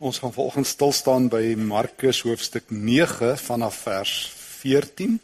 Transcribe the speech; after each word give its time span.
Ons 0.00 0.18
gaan 0.18 0.32
vanoggend 0.32 0.66
stil 0.66 0.92
staan 0.96 1.26
by 1.28 1.52
Markus 1.60 2.22
hoofstuk 2.24 2.70
9 2.72 3.34
vanaf 3.36 3.82
vers 3.84 4.12
14. 4.32 5.18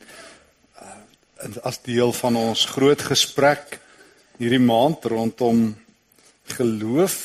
En 1.40 1.54
uh, 1.56 1.62
as 1.64 1.78
deel 1.80 2.12
van 2.12 2.36
ons 2.36 2.64
groot 2.74 3.04
gesprek 3.08 3.78
hierdie 4.36 4.60
maand 4.60 5.08
rondom 5.08 5.62
geloof 6.58 7.16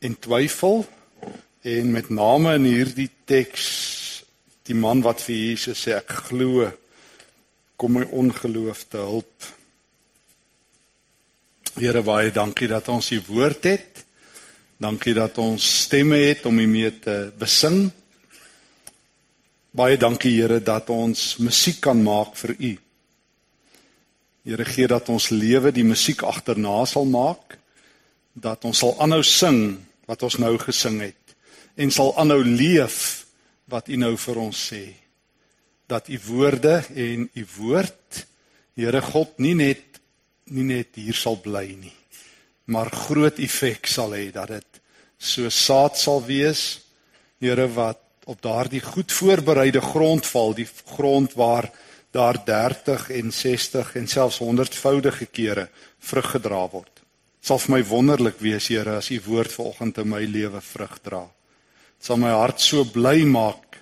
en 0.00 0.16
twyfel 0.16 0.86
en 1.68 1.92
met 1.92 2.08
name 2.08 2.56
in 2.56 2.70
hierdie 2.70 3.10
teks 3.28 3.68
die 4.64 4.80
man 4.86 5.04
wat 5.04 5.20
vir 5.28 5.36
Jesus 5.36 5.84
sê 5.84 5.98
ek 6.00 6.16
glo 6.30 6.64
kom 7.76 7.98
my 8.00 8.08
ongeloof 8.08 8.86
te 8.88 9.04
hulp. 9.04 9.52
Here 11.76 12.00
baie 12.00 12.32
dankie 12.32 12.72
dat 12.72 12.88
ons 12.88 13.12
u 13.12 13.20
woord 13.28 13.68
het. 13.68 13.97
Dankie 14.78 15.10
dat 15.10 15.34
ons 15.42 15.64
stemme 15.82 16.20
het 16.22 16.44
om 16.46 16.58
hiermee 16.60 16.92
te 17.02 17.32
besing. 17.34 17.88
Baie 19.74 19.98
dankie 19.98 20.36
Here 20.36 20.60
dat 20.62 20.92
ons 20.94 21.32
musiek 21.42 21.80
kan 21.82 21.98
maak 21.98 22.36
vir 22.38 22.52
U. 22.54 22.70
Here 24.46 24.68
gee 24.70 24.86
dat 24.86 25.10
ons 25.10 25.32
lewe 25.34 25.74
die 25.74 25.82
musiek 25.82 26.22
agterna 26.22 26.84
sal 26.86 27.10
maak 27.10 27.58
dat 28.38 28.62
ons 28.70 28.78
sal 28.78 28.94
aanhou 29.02 29.24
sing 29.26 29.80
wat 30.06 30.22
ons 30.22 30.38
nou 30.38 30.54
gesing 30.62 31.02
het 31.08 31.34
en 31.74 31.90
sal 31.90 32.14
aanhou 32.14 32.44
leef 32.46 33.26
wat 33.66 33.90
U 33.90 33.98
nou 33.98 34.14
vir 34.14 34.42
ons 34.46 34.64
sê. 34.70 34.84
Dat 35.90 36.06
U 36.06 36.22
woorde 36.30 36.84
en 36.94 37.26
U 37.34 37.48
woord 37.58 38.26
Here 38.78 39.02
God 39.02 39.40
nie 39.42 39.56
net 39.58 39.98
nie 40.54 40.70
net 40.70 40.94
hier 41.02 41.18
sal 41.18 41.42
bly 41.42 41.66
nie 41.74 41.98
maar 42.68 42.90
groot 42.92 43.38
effek 43.40 43.88
sal 43.88 44.12
hê 44.16 44.28
dat 44.32 44.52
dit 44.52 44.80
so 45.18 45.48
saad 45.48 45.98
sal 45.98 46.22
wees 46.26 46.84
Here 47.38 47.68
wat 47.70 48.00
op 48.26 48.40
daardie 48.42 48.80
goed 48.82 49.12
voorbereide 49.14 49.80
grond 49.80 50.26
val 50.26 50.50
die 50.58 50.66
grond 50.96 51.36
waar 51.38 51.70
daar 52.10 52.34
30 52.44 53.10
en 53.14 53.32
60 53.32 53.94
en 53.94 54.08
selfs 54.08 54.40
100voudige 54.42 55.28
kere 55.30 55.68
vrug 55.98 56.30
gedra 56.34 56.64
word. 56.72 56.90
Sal 57.40 57.60
vir 57.62 57.76
my 57.76 57.82
wonderlik 57.86 58.40
wees 58.42 58.68
Here 58.68 58.98
as 58.98 59.10
u 59.14 59.20
woord 59.24 59.54
vanoggend 59.54 60.02
in 60.02 60.10
my 60.10 60.24
lewe 60.26 60.60
vrug 60.60 60.98
dra. 61.02 61.24
Dit 61.94 62.10
sal 62.10 62.18
my 62.18 62.34
hart 62.34 62.60
so 62.60 62.84
bly 62.84 63.22
maak 63.22 63.78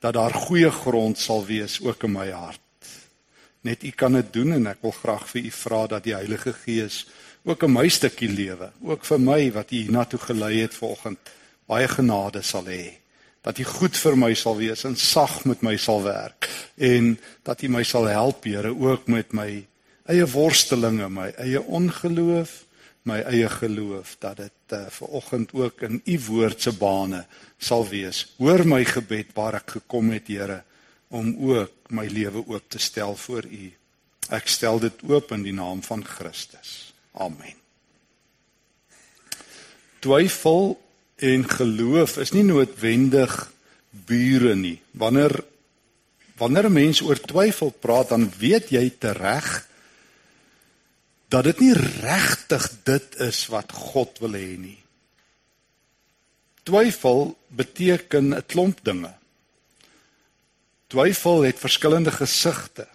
dat 0.00 0.16
daar 0.16 0.34
goeie 0.46 0.70
grond 0.70 1.18
sal 1.18 1.44
wees 1.46 1.78
ook 1.84 2.08
in 2.08 2.12
my 2.16 2.30
hart. 2.30 2.60
Net 3.64 3.84
u 3.84 3.90
kan 3.90 4.12
dit 4.12 4.32
doen 4.32 4.52
en 4.52 4.66
ek 4.72 4.82
wil 4.84 4.92
graag 4.92 5.28
vir 5.30 5.44
u 5.44 5.52
vra 5.60 5.86
dat 5.86 6.04
die 6.04 6.16
Heilige 6.16 6.52
Gees 6.64 7.04
ook 7.44 7.62
in 7.62 7.72
my 7.72 7.88
stukkie 7.92 8.30
lewe, 8.32 8.70
ook 8.82 9.04
vir 9.04 9.20
my 9.20 9.40
wat 9.52 9.72
U 9.72 9.76
hiernatoe 9.76 10.20
gelei 10.20 10.54
het 10.62 10.74
vanoggend, 10.74 11.32
baie 11.68 11.88
genade 11.88 12.42
sal 12.42 12.66
hê. 12.68 12.96
Dat 13.44 13.58
U 13.60 13.64
goed 13.68 13.96
vir 14.00 14.16
my 14.16 14.32
sal 14.34 14.56
wees 14.56 14.84
en 14.88 14.96
sag 14.96 15.42
met 15.44 15.62
my 15.62 15.76
sal 15.76 16.02
werk 16.06 16.48
en 16.80 17.14
dat 17.44 17.62
U 17.62 17.68
my 17.68 17.84
sal 17.84 18.08
help, 18.08 18.44
Here, 18.48 18.72
ook 18.72 19.08
met 19.12 19.32
my 19.36 19.64
eie 20.08 20.26
worstelinge, 20.28 21.08
my 21.08 21.30
eie 21.40 21.60
ongeloof, 21.60 22.62
my 23.04 23.20
eie 23.28 23.48
geloof 23.52 24.16
dat 24.20 24.40
dit 24.40 24.72
uh, 24.72 24.86
vanoggend 24.88 25.52
ook 25.52 25.84
in 25.84 26.00
U 26.04 26.18
woord 26.28 26.62
se 26.62 26.72
bane 26.72 27.26
sal 27.58 27.84
wees. 27.88 28.24
Hoor 28.38 28.64
my 28.68 28.80
gebed 28.88 29.36
waar 29.36 29.60
ek 29.60 29.76
gekom 29.78 30.12
het, 30.16 30.32
Here, 30.32 30.62
om 31.12 31.34
ook 31.36 31.92
my 31.92 32.08
lewe 32.08 32.40
oop 32.46 32.68
te 32.72 32.80
stel 32.80 33.16
voor 33.16 33.44
U. 33.44 33.68
Ek 34.32 34.48
stel 34.48 34.80
dit 34.80 35.04
oop 35.04 35.32
in 35.36 35.44
die 35.44 35.52
naam 35.52 35.84
van 35.84 36.04
Christus. 36.04 36.93
Amen. 37.14 37.54
Twyfel 40.02 40.74
en 41.16 41.48
geloof 41.48 42.16
is 42.20 42.34
nie 42.34 42.44
noodwendig 42.44 43.34
bure 44.06 44.54
nie. 44.58 44.80
Wanneer 44.90 45.44
wanneer 46.34 46.66
'n 46.66 46.72
mens 46.72 47.00
oor 47.00 47.20
twyfel 47.20 47.70
praat, 47.70 48.08
dan 48.08 48.32
weet 48.38 48.68
jy 48.68 48.90
tereg 48.98 49.68
dat 51.28 51.44
dit 51.44 51.58
nie 51.60 51.72
regtig 52.02 52.70
dit 52.82 53.14
is 53.14 53.46
wat 53.46 53.72
God 53.72 54.18
wil 54.18 54.34
hê 54.34 54.58
nie. 54.58 54.78
Twyfel 56.62 57.38
beteken 57.48 58.34
'n 58.34 58.46
klomp 58.46 58.84
dinge. 58.84 59.14
Twyfel 60.86 61.42
het 61.42 61.58
verskillende 61.58 62.10
gesigte. 62.10 62.88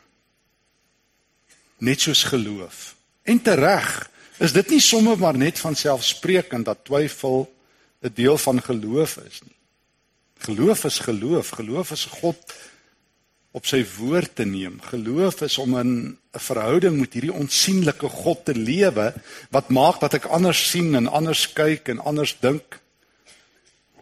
Net 1.78 2.02
soos 2.02 2.24
geloof. 2.24 2.96
En 3.24 3.42
tereg 3.42 4.10
is 4.40 4.56
dit 4.56 4.70
nie 4.70 4.82
sommer 4.82 5.20
maar 5.20 5.38
net 5.38 5.60
van 5.60 5.76
selfsprekend 5.76 6.66
dat 6.66 6.86
twyfel 6.88 7.48
'n 8.02 8.12
deel 8.14 8.38
van 8.38 8.62
geloof 8.62 9.18
is 9.18 9.42
nie. 9.44 9.58
Geloof 10.40 10.84
is 10.84 11.00
geloof, 11.00 11.50
geloof 11.50 11.92
is 11.92 12.06
God 12.06 12.40
op 13.52 13.66
sy 13.66 13.82
woord 13.98 14.36
te 14.36 14.46
neem. 14.46 14.80
Geloof 14.82 15.42
is 15.42 15.58
om 15.58 15.78
in 15.78 16.18
'n 16.32 16.40
verhouding 16.40 17.00
met 17.00 17.14
hierdie 17.14 17.34
onsigbare 17.34 18.10
God 18.10 18.46
te 18.46 18.56
lewe 18.56 19.14
wat 19.50 19.70
maak 19.70 20.00
dat 20.00 20.14
ek 20.14 20.26
anders 20.26 20.70
sien 20.70 20.96
en 20.96 21.08
anders 21.08 21.54
kyk 21.54 21.88
en 21.88 22.00
anders 22.00 22.38
dink. 22.40 22.80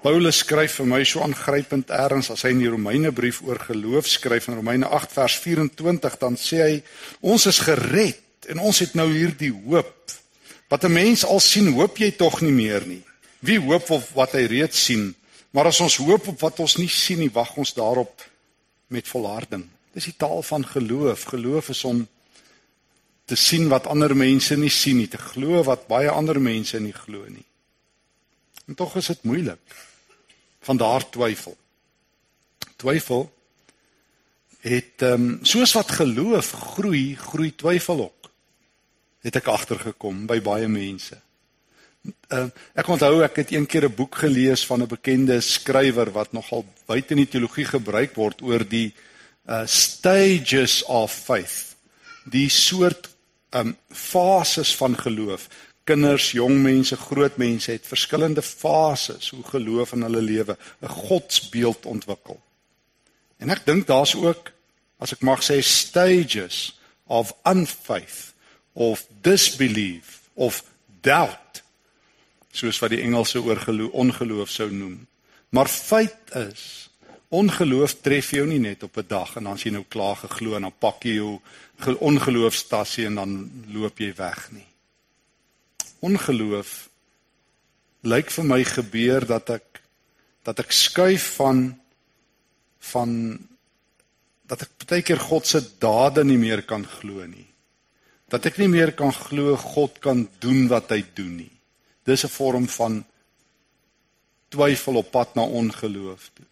Paulus 0.01 0.37
skryf 0.37 0.77
vir 0.77 0.85
my 0.85 1.03
so 1.03 1.21
aangrypend 1.21 1.89
erns 1.89 2.29
as 2.29 2.43
hy 2.45 2.49
in 2.49 2.59
die 2.59 2.69
Romeinebrief 2.69 3.41
oor 3.41 3.59
geloof 3.59 4.07
skryf 4.07 4.47
in 4.47 4.55
Romeine 4.59 4.85
8 4.85 5.11
vers 5.11 5.35
24 5.41 6.17
dan 6.21 6.37
sê 6.37 6.61
hy 6.61 6.83
ons 7.21 7.45
is 7.45 7.59
gered 7.59 8.45
en 8.47 8.59
ons 8.59 8.79
het 8.79 8.93
nou 8.93 9.09
hierdie 9.09 9.51
hoop 9.51 10.13
Wat 10.67 10.83
'n 10.83 10.91
mens 10.91 11.25
al 11.25 11.39
sien, 11.39 11.73
hoop 11.73 11.97
jy 11.97 12.11
tog 12.11 12.41
nie 12.41 12.51
meer 12.51 12.85
nie. 12.85 13.03
Wie 13.39 13.59
hoop 13.59 13.89
op 13.89 14.09
wat 14.13 14.31
hy 14.31 14.45
reeds 14.45 14.83
sien? 14.83 15.15
Maar 15.49 15.65
as 15.65 15.79
ons 15.79 15.95
hoop 15.95 16.27
op 16.27 16.39
wat 16.39 16.59
ons 16.59 16.75
nie 16.75 16.89
sien 16.89 17.19
nie, 17.19 17.31
wag 17.31 17.55
ons 17.55 17.73
daarop 17.73 18.29
met 18.87 19.07
volharding. 19.07 19.67
Dis 19.93 20.03
die 20.03 20.17
taal 20.17 20.43
van 20.43 20.65
geloof. 20.67 21.23
Geloof 21.23 21.69
is 21.69 21.83
om 21.83 22.07
te 23.25 23.35
sien 23.35 23.67
wat 23.67 23.87
ander 23.87 24.15
mense 24.15 24.55
nie 24.57 24.69
sien 24.69 24.97
nie, 24.97 25.07
te 25.07 25.17
glo 25.17 25.63
wat 25.63 25.87
baie 25.87 26.09
ander 26.09 26.39
mense 26.41 26.79
nie 26.79 26.93
glo 26.93 27.25
nie. 27.27 27.45
En 28.67 28.75
tog 28.75 28.95
is 28.95 29.07
dit 29.07 29.23
moeilik. 29.23 29.59
Van 30.61 30.77
daar 30.77 31.09
twyfel. 31.09 31.57
Twyfel 32.75 33.31
het 34.59 35.01
ehm 35.01 35.13
um, 35.13 35.39
soos 35.45 35.73
wat 35.77 35.91
geloof 35.91 36.51
groei, 36.51 37.15
groei 37.15 37.55
twyfel 37.55 37.99
ook 37.99 38.16
het 39.25 39.35
ek 39.35 39.47
agtergekom 39.47 40.25
by 40.29 40.39
baie 40.41 40.67
mense. 40.67 41.17
Uh, 42.31 42.47
ek 42.77 42.87
onthou 42.87 43.19
ek 43.25 43.41
het 43.41 43.51
een 43.51 43.65
keer 43.67 43.89
'n 43.89 43.95
boek 43.95 44.15
gelees 44.23 44.65
van 44.65 44.81
'n 44.81 44.87
bekende 44.87 45.41
skrywer 45.41 46.11
wat 46.11 46.31
nogal 46.31 46.65
buite 46.85 47.11
in 47.11 47.23
die 47.25 47.27
teologie 47.27 47.65
gebruik 47.65 48.15
word 48.15 48.41
oor 48.41 48.63
die 48.63 48.93
uh 49.47 49.65
stages 49.65 50.83
of 50.83 51.11
faith. 51.11 51.75
Die 52.25 52.49
soort 52.49 53.09
um 53.51 53.77
fases 53.89 54.75
van 54.75 54.97
geloof. 54.97 55.47
Kinders, 55.83 56.31
jong 56.31 56.61
mense, 56.61 56.95
groot 56.95 57.37
mense 57.37 57.71
het 57.71 57.87
verskillende 57.87 58.41
fases 58.41 59.29
hoe 59.29 59.43
geloof 59.43 59.93
in 59.93 60.01
hulle 60.01 60.21
lewe 60.21 60.57
'n 60.81 60.87
godsbeeld 60.87 61.85
ontwikkel. 61.85 62.39
En 63.37 63.49
ek 63.49 63.65
dink 63.65 63.87
daar's 63.87 64.15
ook 64.15 64.51
as 64.97 65.11
ek 65.11 65.21
mag 65.21 65.43
sê 65.43 65.61
stages 65.61 66.79
of 67.05 67.33
unfaith 67.43 68.33
of 68.77 69.07
disbelief 69.21 70.21
of 70.33 70.61
doubt 71.01 71.63
soos 72.53 72.77
wat 72.81 72.93
die 72.93 73.01
Engelse 73.01 73.41
oor 73.41 73.61
ongeloof 73.91 74.51
sou 74.53 74.67
noem. 74.69 74.99
Maar 75.49 75.69
feit 75.69 76.35
is 76.37 76.89
ongeloof 77.33 77.97
tref 78.05 78.29
jou 78.37 78.45
nie 78.47 78.61
net 78.61 78.83
op 78.85 78.97
'n 78.97 79.07
dag 79.07 79.35
en 79.35 79.43
dan 79.43 79.53
as 79.53 79.63
jy 79.63 79.71
nou 79.71 79.83
klaar 79.89 80.15
geglo 80.15 80.55
en 80.55 80.61
dan 80.61 80.77
pak 80.79 81.03
jy 81.03 81.15
jou 81.15 81.41
ongeloofstassie 81.99 83.05
en 83.05 83.15
dan 83.15 83.51
loop 83.73 83.97
jy 83.99 84.13
weg 84.15 84.51
nie. 84.51 84.67
Ongeloof 85.99 86.89
lyk 88.01 88.31
vir 88.31 88.45
my 88.45 88.63
gebeur 88.63 89.25
dat 89.25 89.49
ek 89.49 89.81
dat 90.43 90.59
ek 90.59 90.71
skuif 90.71 91.35
van 91.35 91.79
van 92.79 93.39
dat 94.45 94.61
ek 94.61 94.69
baie 94.87 95.01
keer 95.01 95.19
God 95.19 95.47
se 95.47 95.61
dade 95.79 96.23
nie 96.23 96.37
meer 96.37 96.61
kan 96.61 96.85
glo 96.85 97.25
nie 97.25 97.47
dat 98.31 98.45
ek 98.45 98.57
nie 98.57 98.67
meer 98.71 98.91
kan 98.97 99.13
glo 99.13 99.55
God 99.55 99.99
kan 100.03 100.27
doen 100.43 100.67
wat 100.67 100.91
hy 100.91 101.03
doen 101.15 101.35
nie. 101.43 101.53
Dis 102.03 102.23
'n 102.23 102.31
vorm 102.31 102.67
van 102.67 103.05
twyfel 104.49 104.95
op 104.95 105.11
pad 105.11 105.35
na 105.35 105.43
ongeloof 105.43 106.29
toe. 106.33 106.45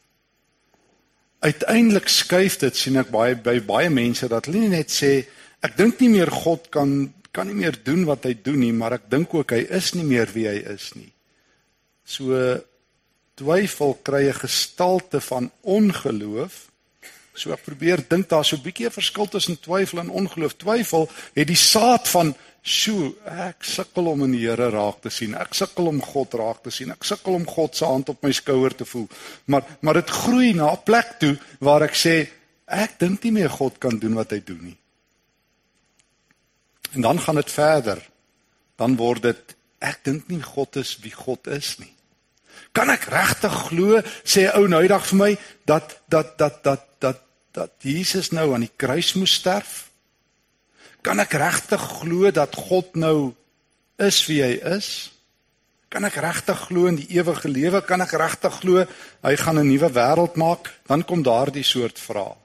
Uiteindelik 1.39 2.07
skuif 2.07 2.57
dit 2.57 2.75
sien 2.75 2.97
ek 2.97 3.11
baie 3.11 3.35
by 3.35 3.59
baie 3.59 3.89
mense 3.89 4.27
dat 4.27 4.45
hulle 4.45 4.67
net 4.67 4.89
sê 4.91 5.27
ek 5.61 5.77
dink 5.77 5.99
nie 5.99 6.09
meer 6.09 6.31
God 6.31 6.69
kan 6.69 7.13
kan 7.35 7.47
nie 7.47 7.59
meer 7.59 7.75
doen 7.83 8.05
wat 8.07 8.23
hy 8.23 8.31
doen 8.41 8.59
nie, 8.59 8.71
maar 8.71 8.93
ek 8.93 9.09
dink 9.11 9.33
ook 9.35 9.51
hy 9.51 9.65
is 9.75 9.91
nie 9.93 10.05
meer 10.07 10.29
wie 10.31 10.47
hy 10.47 10.61
is 10.71 10.93
nie. 10.95 11.11
So 12.05 12.31
twyfel 13.35 13.97
kry 14.07 14.29
'n 14.29 14.39
gestalte 14.39 15.19
van 15.19 15.51
ongeloof 15.61 16.71
So 17.35 17.51
ek 17.51 17.65
probeer 17.65 18.03
dink 18.07 18.29
daar 18.29 18.45
so 18.45 18.55
'n 18.55 18.63
bietjie 18.63 18.87
'n 18.87 18.91
verskil 18.91 19.27
tussen 19.27 19.59
twyfel 19.59 19.99
en 19.99 20.09
ongeloof. 20.09 20.55
Twyfel 20.55 21.09
het 21.33 21.47
die 21.47 21.55
saad 21.55 22.07
van 22.07 22.35
Sjoe, 22.65 23.11
ek 23.29 23.61
sukkel 23.61 24.07
om 24.09 24.23
in 24.25 24.31
die 24.31 24.47
Here 24.47 24.71
raak 24.73 25.03
te 25.03 25.11
sien. 25.13 25.35
Ek 25.37 25.53
sukkel 25.53 25.85
om 25.85 26.01
God 26.01 26.33
raak 26.33 26.63
te 26.63 26.71
sien. 26.73 26.89
Ek 26.89 27.03
sukkel 27.05 27.35
om 27.37 27.45
God 27.45 27.75
se 27.75 27.85
hand 27.85 28.09
op 28.09 28.23
my 28.25 28.31
skouer 28.31 28.73
te 28.75 28.85
voel. 28.85 29.05
Maar 29.45 29.77
maar 29.81 29.93
dit 29.93 30.09
groei 30.09 30.53
na 30.53 30.71
'n 30.71 30.83
plek 30.83 31.19
toe 31.19 31.37
waar 31.59 31.83
ek 31.83 31.93
sê 31.93 32.27
ek 32.65 32.97
dink 32.99 33.23
nie 33.23 33.31
meer 33.31 33.49
God 33.49 33.77
kan 33.77 33.99
doen 33.99 34.13
wat 34.13 34.31
hy 34.31 34.41
doen 34.43 34.63
nie. 34.63 34.77
En 36.93 37.01
dan 37.01 37.19
gaan 37.19 37.35
dit 37.35 37.51
verder. 37.51 38.01
Dan 38.77 38.95
word 38.95 39.21
dit 39.21 39.55
ek 39.79 40.03
dink 40.03 40.27
nie 40.27 40.41
God 40.41 40.75
is 40.75 40.97
wie 41.03 41.13
God 41.13 41.47
is 41.47 41.77
nie. 41.77 41.93
Kan 42.73 42.89
ek 42.89 43.05
regtig 43.11 43.53
glo 43.69 44.01
sê 44.23 44.47
'n 44.49 44.57
ou 44.57 44.67
nou 44.67 44.81
eendag 44.81 45.05
vir 45.05 45.17
my 45.17 45.37
dat 45.65 46.01
dat 46.09 46.37
dat 46.37 46.63
dat 46.63 46.81
dat 46.99 47.21
dat 47.55 47.71
Jesus 47.83 48.31
nou 48.35 48.51
aan 48.53 48.65
die 48.65 48.75
kruis 48.75 49.13
moes 49.15 49.37
sterf? 49.39 49.87
Kan 51.05 51.21
ek 51.23 51.37
regtig 51.39 51.81
glo 52.01 52.31
dat 52.33 52.55
God 52.67 52.95
nou 52.99 53.33
is 54.01 54.19
wie 54.27 54.41
hy 54.43 54.55
is? 54.75 55.11
Kan 55.93 56.07
ek 56.07 56.17
regtig 56.19 56.65
glo 56.67 56.89
in 56.91 56.99
die 56.99 57.07
ewige 57.15 57.47
lewe? 57.47 57.79
Kan 57.85 58.03
ek 58.03 58.17
regtig 58.19 58.59
glo 58.59 58.83
hy 59.23 59.35
gaan 59.39 59.59
'n 59.59 59.69
nuwe 59.69 59.89
wêreld 59.93 60.35
maak? 60.35 60.73
Dan 60.87 61.05
kom 61.05 61.23
daardie 61.23 61.63
soort 61.63 61.99
vrae. 61.99 62.35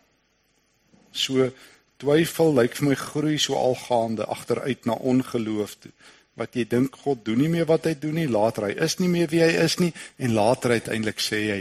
So 1.13 1.51
twyfel 1.99 2.55
lyk 2.55 2.77
vir 2.79 2.89
my 2.89 2.95
groei 2.95 3.39
so 3.39 3.55
algaande 3.55 4.25
agteruit 4.27 4.87
na 4.87 4.95
ongeloof 4.95 5.75
toe 5.81 5.93
wat 6.39 6.55
jy 6.57 6.65
dink 6.65 6.97
God 7.05 7.25
doen 7.25 7.39
nie 7.43 7.51
meer 7.53 7.67
wat 7.69 7.85
hy 7.85 7.95
doen 8.01 8.15
nie, 8.15 8.29
later 8.29 8.71
hy 8.71 8.77
is 8.87 8.97
nie 9.01 9.11
meer 9.13 9.29
wie 9.29 9.43
hy 9.43 9.51
is 9.61 9.77
nie 9.83 9.93
en 10.17 10.33
later 10.33 10.71
uiteindelik 10.71 11.21
sê 11.21 11.41
hy 11.51 11.61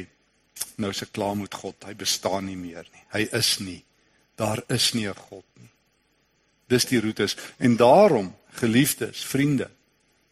nou 0.75 0.93
se 0.93 1.05
klaar 1.11 1.35
met 1.37 1.53
God, 1.53 1.83
hy 1.85 1.93
bestaan 1.95 2.45
nie 2.45 2.57
meer 2.57 2.87
nie. 2.93 3.03
Hy 3.13 3.27
is 3.37 3.57
nie. 3.59 3.83
Daar 4.39 4.63
is 4.67 4.93
nie 4.93 5.07
'n 5.07 5.15
God 5.15 5.45
nie. 5.59 5.69
Dis 6.67 6.85
die 6.85 7.01
roetes 7.01 7.35
en 7.57 7.75
daarom 7.75 8.35
geliefdes, 8.53 9.23
vriende, 9.25 9.69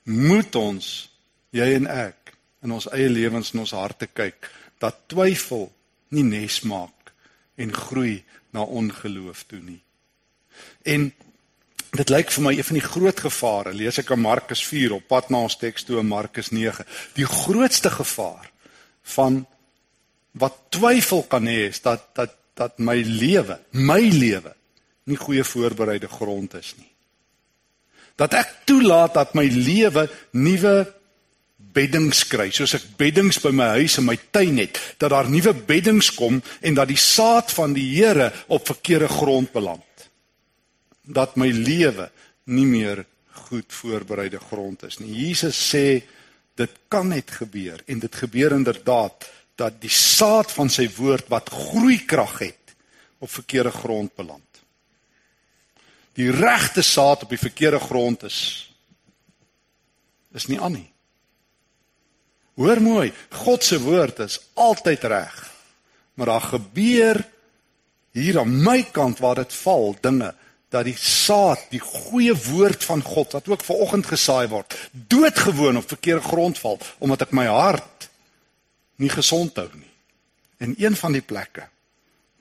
moet 0.03 0.55
ons 0.55 1.09
jy 1.51 1.73
en 1.75 1.87
ek 1.87 2.33
in 2.63 2.71
ons 2.71 2.87
eie 2.91 3.09
lewens 3.09 3.53
en 3.53 3.59
ons 3.59 3.71
harte 3.71 4.07
kyk 4.07 4.49
dat 4.79 5.07
twyfel 5.07 5.71
nie 6.09 6.23
nes 6.23 6.61
maak 6.61 7.11
en 7.57 7.73
groei 7.73 8.23
na 8.53 8.61
ongeloof 8.61 9.43
toe 9.47 9.59
nie. 9.59 9.81
En 10.85 11.11
dit 11.97 12.09
lyk 12.09 12.31
vir 12.31 12.43
my 12.43 12.53
een 12.55 12.67
van 12.67 12.79
die 12.79 12.87
groot 12.87 13.19
gevare. 13.19 13.73
Lees 13.73 13.99
ek 14.01 14.11
in 14.13 14.21
Markus 14.21 14.63
4 14.67 14.97
op 14.97 15.07
pad 15.07 15.29
na 15.33 15.43
ons 15.47 15.57
teks 15.57 15.87
toe 15.87 15.99
in 16.01 16.09
Markus 16.09 16.51
9. 16.53 16.85
Die 17.17 17.25
grootste 17.25 17.91
gevaar 17.93 18.51
van 19.15 19.45
wat 20.39 20.67
twyfel 20.73 21.23
kan 21.29 21.47
hê 21.49 21.67
is 21.69 21.81
dat 21.85 22.09
dat 22.17 22.35
dat 22.57 22.79
my 22.81 22.95
lewe, 23.05 23.59
my 23.77 24.01
lewe 24.01 24.49
nie 25.05 25.17
goeie 25.21 25.43
voorbereide 25.45 26.07
grond 26.09 26.55
is 26.57 26.71
nie. 26.79 26.89
Dat 28.17 28.33
ek 28.33 28.55
toelaat 28.65 29.13
dat 29.13 29.35
my 29.37 29.45
lewe 29.45 30.07
nuwe 30.33 30.73
beddings 31.77 32.23
kry, 32.25 32.47
soos 32.49 32.73
ek 32.79 32.87
beddings 32.97 33.37
by 33.43 33.51
my 33.53 33.67
huis 33.77 33.99
en 34.01 34.07
my 34.07 34.17
tuin 34.33 34.57
het, 34.57 34.79
dat 34.97 35.13
daar 35.13 35.29
nuwe 35.29 35.53
beddings 35.69 36.09
kom 36.17 36.41
en 36.41 36.79
dat 36.79 36.89
die 36.89 36.97
saad 36.97 37.53
van 37.53 37.77
die 37.77 37.85
Here 37.93 38.31
op 38.49 38.65
verkeerde 38.73 39.11
grond 39.19 39.53
beland 39.53 39.85
dat 41.07 41.37
my 41.39 41.47
lewe 41.47 42.09
nie 42.51 42.67
meer 42.67 43.05
goed 43.47 43.71
voorbereide 43.71 44.39
grond 44.43 44.83
is 44.87 44.99
nie. 44.99 45.13
Jesus 45.15 45.55
sê 45.55 46.01
dit 46.57 46.73
kan 46.91 47.07
net 47.13 47.31
gebeur 47.31 47.79
en 47.87 48.01
dit 48.03 48.15
gebeur 48.15 48.55
inderdaad 48.57 49.27
dat 49.57 49.79
die 49.81 49.91
saad 49.93 50.51
van 50.53 50.69
sy 50.69 50.85
woord 50.97 51.29
wat 51.33 51.49
groeikrag 51.49 52.37
het 52.45 52.75
op 53.17 53.31
verkeerde 53.33 53.73
grond 53.73 54.13
beland. 54.15 54.43
Die 56.17 56.29
regte 56.33 56.81
saad 56.85 57.25
op 57.25 57.33
die 57.33 57.41
verkeerde 57.41 57.79
grond 57.81 58.23
is 58.29 58.39
is 60.37 60.45
nie 60.45 60.59
aan 60.61 60.75
nie. 60.75 60.89
Hoor 62.57 62.81
mooi, 62.81 63.07
God 63.33 63.63
se 63.65 63.79
woord 63.81 64.19
is 64.21 64.37
altyd 64.53 65.07
reg. 65.09 65.33
Maar 66.13 66.29
daar 66.29 66.45
gebeur 66.51 67.21
hier 68.13 68.39
aan 68.39 68.53
my 68.61 68.83
kant 68.93 69.21
waar 69.21 69.41
dit 69.41 69.53
val 69.53 69.95
dinge 70.01 70.33
dat 70.69 70.83
die 70.85 70.97
saad, 70.99 71.61
die 71.71 71.79
goeie 71.79 72.35
woord 72.35 72.83
van 72.83 73.01
God 73.01 73.37
wat 73.37 73.47
ook 73.49 73.63
ver 73.63 73.81
oggend 73.81 74.09
gesaai 74.09 74.47
word, 74.51 74.75
doodgewoon 74.91 75.77
op 75.79 75.87
verkeerde 75.87 76.25
grond 76.27 76.59
val 76.59 76.77
omdat 76.99 77.25
ek 77.25 77.33
my 77.37 77.47
hart 77.49 77.96
nie 78.97 79.11
gesond 79.13 79.57
hou 79.59 79.69
nie. 79.73 79.93
En 80.57 80.73
een 80.77 80.95
van 80.97 81.13
die 81.13 81.25
plekke 81.25 81.67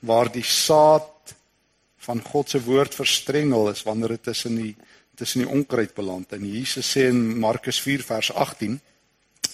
waar 0.06 0.30
die 0.32 0.44
saad 0.44 1.34
van 2.06 2.20
God 2.22 2.50
se 2.50 2.60
woord 2.62 2.94
verstrengel 2.94 3.70
is 3.72 3.82
wanneer 3.86 4.16
dit 4.16 4.28
tussen 4.30 4.56
die 4.60 4.74
tussen 5.16 5.46
die 5.46 5.48
onkruid 5.48 5.94
beland. 5.96 6.32
En 6.36 6.42
Jesus 6.44 6.90
sê 6.92 7.06
in 7.08 7.38
Markus 7.40 7.78
4 7.80 8.02
vers 8.04 8.28
18 8.36 8.74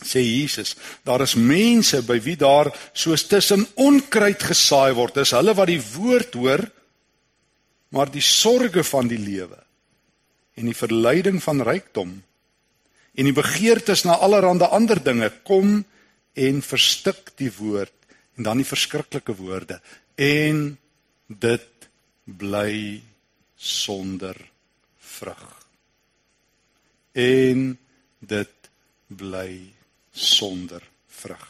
sê 0.03 0.19
Jesus, 0.19 0.75
daar 1.07 1.23
is 1.23 1.37
mense 1.39 2.01
by 2.03 2.17
wie 2.25 2.35
daar 2.35 2.73
soos 2.93 3.23
tussen 3.31 3.63
onkruid 3.79 4.43
gesaai 4.43 4.91
word. 4.99 5.21
Dis 5.21 5.31
hulle 5.37 5.55
wat 5.55 5.71
die 5.71 5.79
woord 5.95 6.35
hoor, 6.35 6.65
maar 7.95 8.11
die 8.11 8.25
sorges 8.25 8.91
van 8.91 9.07
die 9.07 9.21
lewe 9.21 9.61
en 10.59 10.67
die 10.69 10.77
verleiding 10.77 11.39
van 11.45 11.63
rykdom 11.65 12.17
en 13.13 13.29
die 13.29 13.37
begeertes 13.37 14.03
na 14.09 14.19
allerlei 14.19 14.67
ander 14.67 14.99
dinge 15.05 15.29
kom 15.47 15.85
en 16.35 16.63
verstik 16.63 17.33
die 17.37 17.51
woord 17.53 17.95
en 18.37 18.49
dan 18.49 18.63
die 18.63 18.69
verskriklike 18.69 19.35
woorde. 19.37 19.81
En 20.17 20.79
dit 21.27 21.89
bly 22.25 23.03
sonder 23.57 24.37
vrug. 24.99 25.45
En 27.13 27.79
dit 28.19 28.71
bly 29.07 29.73
sonder 30.13 30.83
vrug. 31.09 31.49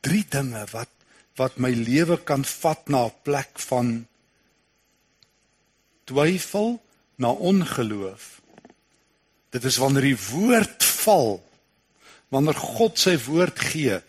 Drie 0.00 0.24
dinge 0.28 0.64
wat 0.72 0.88
wat 1.40 1.56
my 1.56 1.70
lewe 1.72 2.18
kan 2.28 2.42
vat 2.44 2.88
na 2.92 3.06
'n 3.06 3.14
plek 3.24 3.58
van 3.70 4.06
twyfel 6.04 6.82
na 7.16 7.30
ongeloof. 7.30 8.40
Dit 9.50 9.64
is 9.64 9.76
wanneer 9.76 10.02
die 10.02 10.20
woord 10.30 10.84
val, 10.84 11.40
wanneer 12.30 12.58
God 12.58 12.98
sy 12.98 13.16
woord 13.26 13.58
gee, 13.70 14.00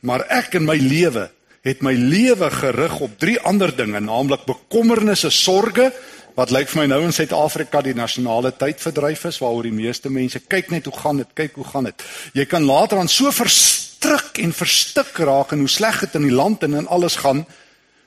maar 0.00 0.24
ek 0.32 0.56
in 0.58 0.66
my 0.68 0.76
lewe 0.80 1.28
het 1.66 1.82
my 1.84 1.92
lewe 1.92 2.48
gerig 2.54 3.00
op 3.04 3.18
drie 3.20 3.36
ander 3.46 3.72
dinge, 3.76 4.00
naamlik 4.00 4.46
bekommernisse, 4.48 5.30
sorges 5.34 5.96
wat 6.38 6.52
lyk 6.54 6.70
vir 6.70 6.84
my 6.84 6.86
nou 6.86 7.00
in 7.02 7.14
Suid-Afrika 7.14 7.80
die 7.82 7.96
nasionale 7.98 8.52
tydverdryf 8.54 9.24
is 9.26 9.40
waaroor 9.42 9.66
die 9.66 9.74
meeste 9.74 10.10
mense 10.12 10.38
kyk 10.46 10.70
net 10.70 10.86
hoe 10.86 10.94
gaan 10.94 11.18
dit, 11.18 11.30
kyk 11.34 11.56
hoe 11.58 11.66
gaan 11.66 11.88
dit. 11.88 12.04
Jy 12.38 12.46
kan 12.46 12.62
later 12.62 13.00
aan 13.02 13.10
so 13.10 13.32
verstrik 13.34 14.38
en 14.44 14.54
verstik 14.54 15.18
raak 15.26 15.56
en 15.56 15.64
hoe 15.64 15.72
sleg 15.72 15.98
dit 16.04 16.14
in 16.20 16.28
die 16.28 16.36
land 16.36 16.62
en 16.62 16.78
in 16.78 16.86
alles 16.94 17.18
gaan 17.24 17.42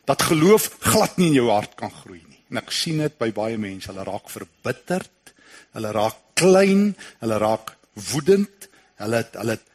dat 0.08 0.24
geloof 0.30 0.70
glad 0.80 1.20
nie 1.20 1.34
in 1.34 1.42
jou 1.42 1.50
hart 1.52 1.76
kan 1.76 1.92
groei 1.92 2.22
nie. 2.24 2.40
En 2.52 2.64
ek 2.64 2.72
sien 2.72 3.04
dit 3.04 3.20
by 3.20 3.34
baie 3.36 3.60
mense, 3.60 3.92
hulle 3.92 4.08
raak 4.08 4.32
verbitterd, 4.32 5.36
hulle 5.76 5.92
raak 5.96 6.24
klein, 6.40 6.94
hulle 7.20 7.38
raak 7.44 7.76
woedend, 8.14 8.71
hulle 9.02 9.22
het 9.24 9.38
hulle 9.40 9.58
het 9.58 9.68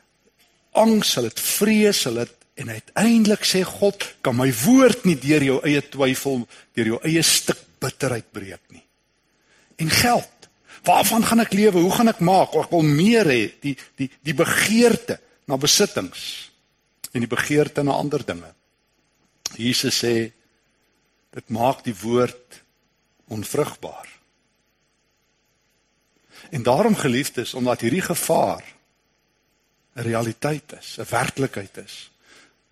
angs, 0.76 1.14
hulle 1.16 1.30
het 1.32 1.40
vrees, 1.40 2.02
hulle 2.08 2.26
het 2.26 2.34
en 2.56 2.72
uiteindelik 2.72 3.44
sê 3.44 3.60
God, 3.68 4.04
kan 4.24 4.36
my 4.36 4.48
woord 4.64 5.04
nie 5.04 5.16
deur 5.20 5.44
jou 5.44 5.56
eie 5.68 5.82
twyfel, 5.92 6.46
deur 6.76 6.94
jou 6.94 7.00
eie 7.04 7.22
stuk 7.24 7.60
bitterheid 7.84 8.30
breek 8.32 8.62
nie. 8.72 8.80
En 9.76 9.92
geld. 9.92 10.48
Waarvan 10.86 11.24
gaan 11.26 11.42
ek 11.44 11.52
lewe? 11.56 11.82
Hoe 11.84 11.92
gaan 11.92 12.08
ek 12.08 12.22
maak? 12.24 12.54
Ek 12.56 12.72
wil 12.72 12.86
meer 12.86 13.28
hê, 13.28 13.42
die 13.60 13.74
die 14.00 14.08
die 14.24 14.36
begeerte 14.36 15.18
na 15.50 15.58
besittings 15.60 16.46
en 17.12 17.24
die 17.24 17.30
begeerte 17.30 17.84
na 17.84 17.98
ander 18.00 18.24
dinge. 18.24 18.48
Jesus 19.56 20.00
sê 20.04 20.14
dit 21.36 21.52
maak 21.52 21.82
die 21.84 21.96
woord 21.96 22.62
onvrugbaar. 23.28 24.08
En 26.56 26.62
daarom 26.62 26.96
geliefdes, 26.96 27.54
omdat 27.54 27.82
hierdie 27.84 28.04
gevaar 28.04 28.64
'n 29.96 30.02
realiteit 30.02 30.72
is, 30.80 30.96
'n 30.98 31.08
werklikheid 31.08 31.76
is, 31.76 32.10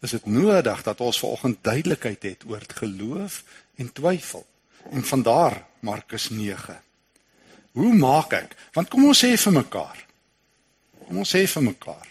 is 0.01 0.11
dit 0.11 0.27
nodig 0.27 0.83
dat 0.83 1.01
ons 1.01 1.19
vanoggend 1.19 1.59
duidelikheid 1.61 2.23
het 2.23 2.43
oor 2.47 2.63
geloof 2.75 3.43
en 3.75 3.93
twyfel. 3.93 4.47
En 4.91 5.05
vandaar 5.05 5.65
Markus 5.81 6.29
9. 6.29 6.83
Hoe 7.73 7.95
maak 7.95 8.33
ek? 8.33 8.57
Want 8.73 8.89
kom 8.89 9.05
ons 9.05 9.25
sê 9.25 9.33
vir 9.41 9.53
mekaar. 9.53 10.05
Kom 11.07 11.17
ons 11.19 11.35
sê 11.37 11.47
vir 11.49 11.63
mekaar. 11.63 12.07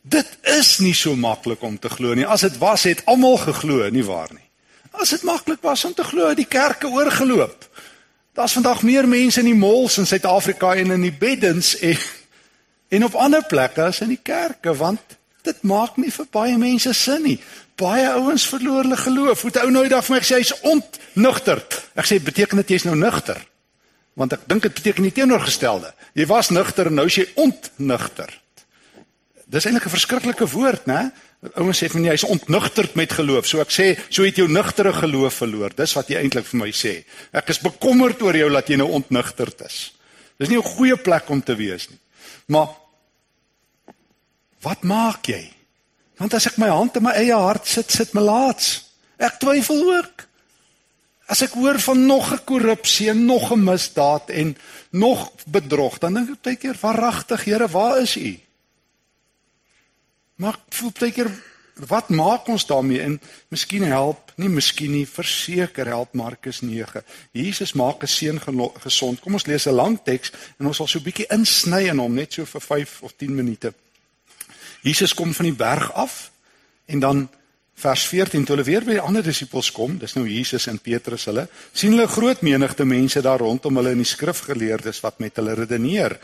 Dit 0.00 0.38
is 0.42 0.78
nie 0.78 0.94
so 0.94 1.16
maklik 1.16 1.62
om 1.62 1.78
te 1.78 1.88
glo 1.88 2.14
nie. 2.14 2.26
As 2.26 2.40
dit 2.40 2.58
was, 2.58 2.82
het 2.82 3.04
almal 3.04 3.36
geglo, 3.36 3.88
nie 3.90 4.04
waar 4.04 4.32
nie? 4.32 4.46
As 4.90 5.10
dit 5.10 5.22
maklik 5.22 5.62
was 5.62 5.84
om 5.84 5.94
te 5.94 6.04
glo, 6.04 6.34
die 6.34 6.48
kerke 6.48 6.88
oorgeloop. 6.88 7.68
Daar's 8.32 8.52
vandag 8.52 8.82
meer 8.82 9.08
mense 9.08 9.40
in 9.40 9.50
die 9.50 9.58
malls 9.58 9.98
in 9.98 10.06
Suid-Afrika 10.06 10.74
en 10.74 10.90
in 10.90 11.02
die 11.02 11.14
beddens 11.14 11.76
en 11.78 11.98
en 12.90 13.04
op 13.06 13.14
ander 13.14 13.44
plekke 13.46 13.82
as 13.82 14.02
in 14.04 14.12
die 14.12 14.22
kerke 14.22 14.74
want 14.76 15.18
Dit 15.46 15.62
maak 15.64 15.96
nie 15.96 16.10
vir 16.12 16.26
baie 16.32 16.56
mense 16.60 16.92
sin 16.96 17.24
nie. 17.24 17.38
Baie 17.80 18.08
ouens 18.12 18.44
verloor 18.48 18.84
hulle 18.84 18.98
geloof. 19.00 19.42
Hoe 19.42 19.50
'n 19.50 19.64
ou 19.64 19.70
nou 19.70 19.84
eendag 19.84 20.04
vir 20.04 20.14
my 20.16 20.20
gesê 20.20 20.36
hy's 20.36 20.60
ontnugter. 20.60 21.64
Ek 21.96 22.04
sê 22.04 22.20
beteken 22.20 22.56
dit 22.56 22.68
jy's 22.68 22.84
nou 22.84 22.96
nugter? 22.96 23.40
Want 24.14 24.32
ek 24.32 24.40
dink 24.46 24.62
dit 24.62 24.74
beteken 24.74 25.02
die 25.02 25.12
teenoorgestelde. 25.12 25.94
Jy 26.14 26.26
was 26.26 26.50
nugter 26.50 26.86
en 26.86 26.94
nou 26.94 27.06
is 27.06 27.14
jy 27.14 27.26
ontnugter. 27.34 28.40
Dis 29.46 29.64
eintlik 29.64 29.86
'n 29.86 29.96
verskriklike 29.96 30.46
woord, 30.46 30.86
né? 30.86 31.10
Ouens 31.56 31.82
sê 31.82 31.88
van 31.88 32.04
jy 32.04 32.12
is 32.12 32.24
ontnugterd 32.24 32.94
met 32.94 33.12
geloof. 33.12 33.46
So 33.46 33.60
ek 33.60 33.70
sê, 33.70 33.98
so 34.10 34.22
het 34.22 34.36
jou 34.36 34.48
nugtere 34.48 34.92
geloof 34.92 35.34
verloor. 35.34 35.74
Dis 35.74 35.94
wat 35.94 36.08
jy 36.08 36.16
eintlik 36.16 36.44
vir 36.44 36.58
my 36.60 36.70
sê. 36.70 37.04
Ek 37.32 37.48
is 37.48 37.58
bekommerd 37.58 38.22
oor 38.22 38.36
jou 38.36 38.50
dat 38.50 38.68
jy 38.68 38.76
nou 38.76 38.90
ontnugterd 38.90 39.60
is. 39.64 39.92
Dis 40.38 40.48
nie 40.48 40.58
'n 40.58 40.62
goeie 40.62 40.96
plek 40.96 41.30
om 41.30 41.42
te 41.42 41.56
wees 41.56 41.88
nie. 41.88 41.98
Maar 42.46 42.68
wat 44.62 44.82
maak 44.82 45.26
jy? 45.26 45.42
Want 46.20 46.34
as 46.36 46.46
ek 46.50 46.58
my 46.60 46.68
hand 46.68 46.96
in 46.96 47.02
my 47.02 47.14
eie 47.16 47.36
hart 47.36 47.66
sit, 47.66 47.90
sit 47.90 48.12
my 48.14 48.20
laats. 48.20 48.92
Ek 49.16 49.38
twyfel 49.40 49.80
ook. 49.96 50.26
As 51.30 51.40
ek 51.46 51.54
hoor 51.56 51.78
van 51.78 52.06
nog 52.06 52.32
'n 52.32 52.44
korrupsie 52.44 53.08
en 53.10 53.24
nog 53.24 53.52
'n 53.52 53.64
misdaad 53.64 54.30
en 54.30 54.56
nog 54.90 55.32
bedrog, 55.46 55.98
dan 55.98 56.14
dink 56.14 56.30
ek 56.30 56.42
baie 56.42 56.56
keer, 56.56 56.76
"Waaragtig, 56.80 57.44
Here, 57.44 57.68
waar 57.68 58.00
is 58.00 58.16
U?" 58.16 58.38
Maar 60.36 60.54
ek 60.54 60.74
voel 60.74 60.92
baie 60.98 61.12
keer 61.12 61.30
wat 61.88 62.08
maak 62.08 62.48
ons 62.48 62.66
daarmee 62.66 63.00
en 63.00 63.20
miskien 63.48 63.84
help 63.88 64.32
nie 64.40 64.48
miskien 64.48 64.92
nie 64.92 65.06
verseker 65.08 65.86
help 65.86 66.14
Markus 66.14 66.60
9 66.60 67.02
Jesus 67.32 67.72
maak 67.72 68.02
'n 68.02 68.06
seun 68.06 68.40
gesond 68.80 69.20
kom 69.20 69.34
ons 69.34 69.46
lees 69.46 69.66
'n 69.66 69.74
lang 69.74 69.98
teks 70.04 70.32
en 70.58 70.66
ons 70.66 70.76
sal 70.76 70.86
so 70.86 70.98
'n 70.98 71.04
bietjie 71.04 71.30
insny 71.30 71.88
in 71.88 71.98
hom 71.98 72.14
net 72.14 72.32
so 72.32 72.44
vir 72.44 72.60
5 72.60 73.02
of 73.02 73.12
10 73.16 73.34
minute 73.34 73.74
Jesus 74.82 75.14
kom 75.14 75.34
van 75.36 75.50
die 75.50 75.56
berg 75.56 75.92
af 75.92 76.30
en 76.86 77.00
dan 77.00 77.28
vers 77.80 78.04
14 78.08 78.44
toe 78.44 78.56
hulle 78.56 78.66
weer 78.68 78.84
by 78.84 78.98
die 78.98 79.02
ander 79.02 79.24
disippels 79.24 79.72
kom 79.72 79.98
dis 79.98 80.14
nou 80.16 80.26
Jesus 80.28 80.68
en 80.68 80.78
Petrus 80.78 81.26
hulle 81.30 81.46
sien 81.72 81.96
hulle 81.96 82.08
groot 82.10 82.44
menigte 82.44 82.84
mense 82.84 83.22
daar 83.24 83.40
rondom 83.40 83.80
hulle 83.80 83.96
in 83.96 84.04
die 84.04 84.08
skrifgeleerdes 84.08 85.00
wat 85.04 85.20
met 85.20 85.40
hulle 85.40 85.56
redeneer 85.62 86.18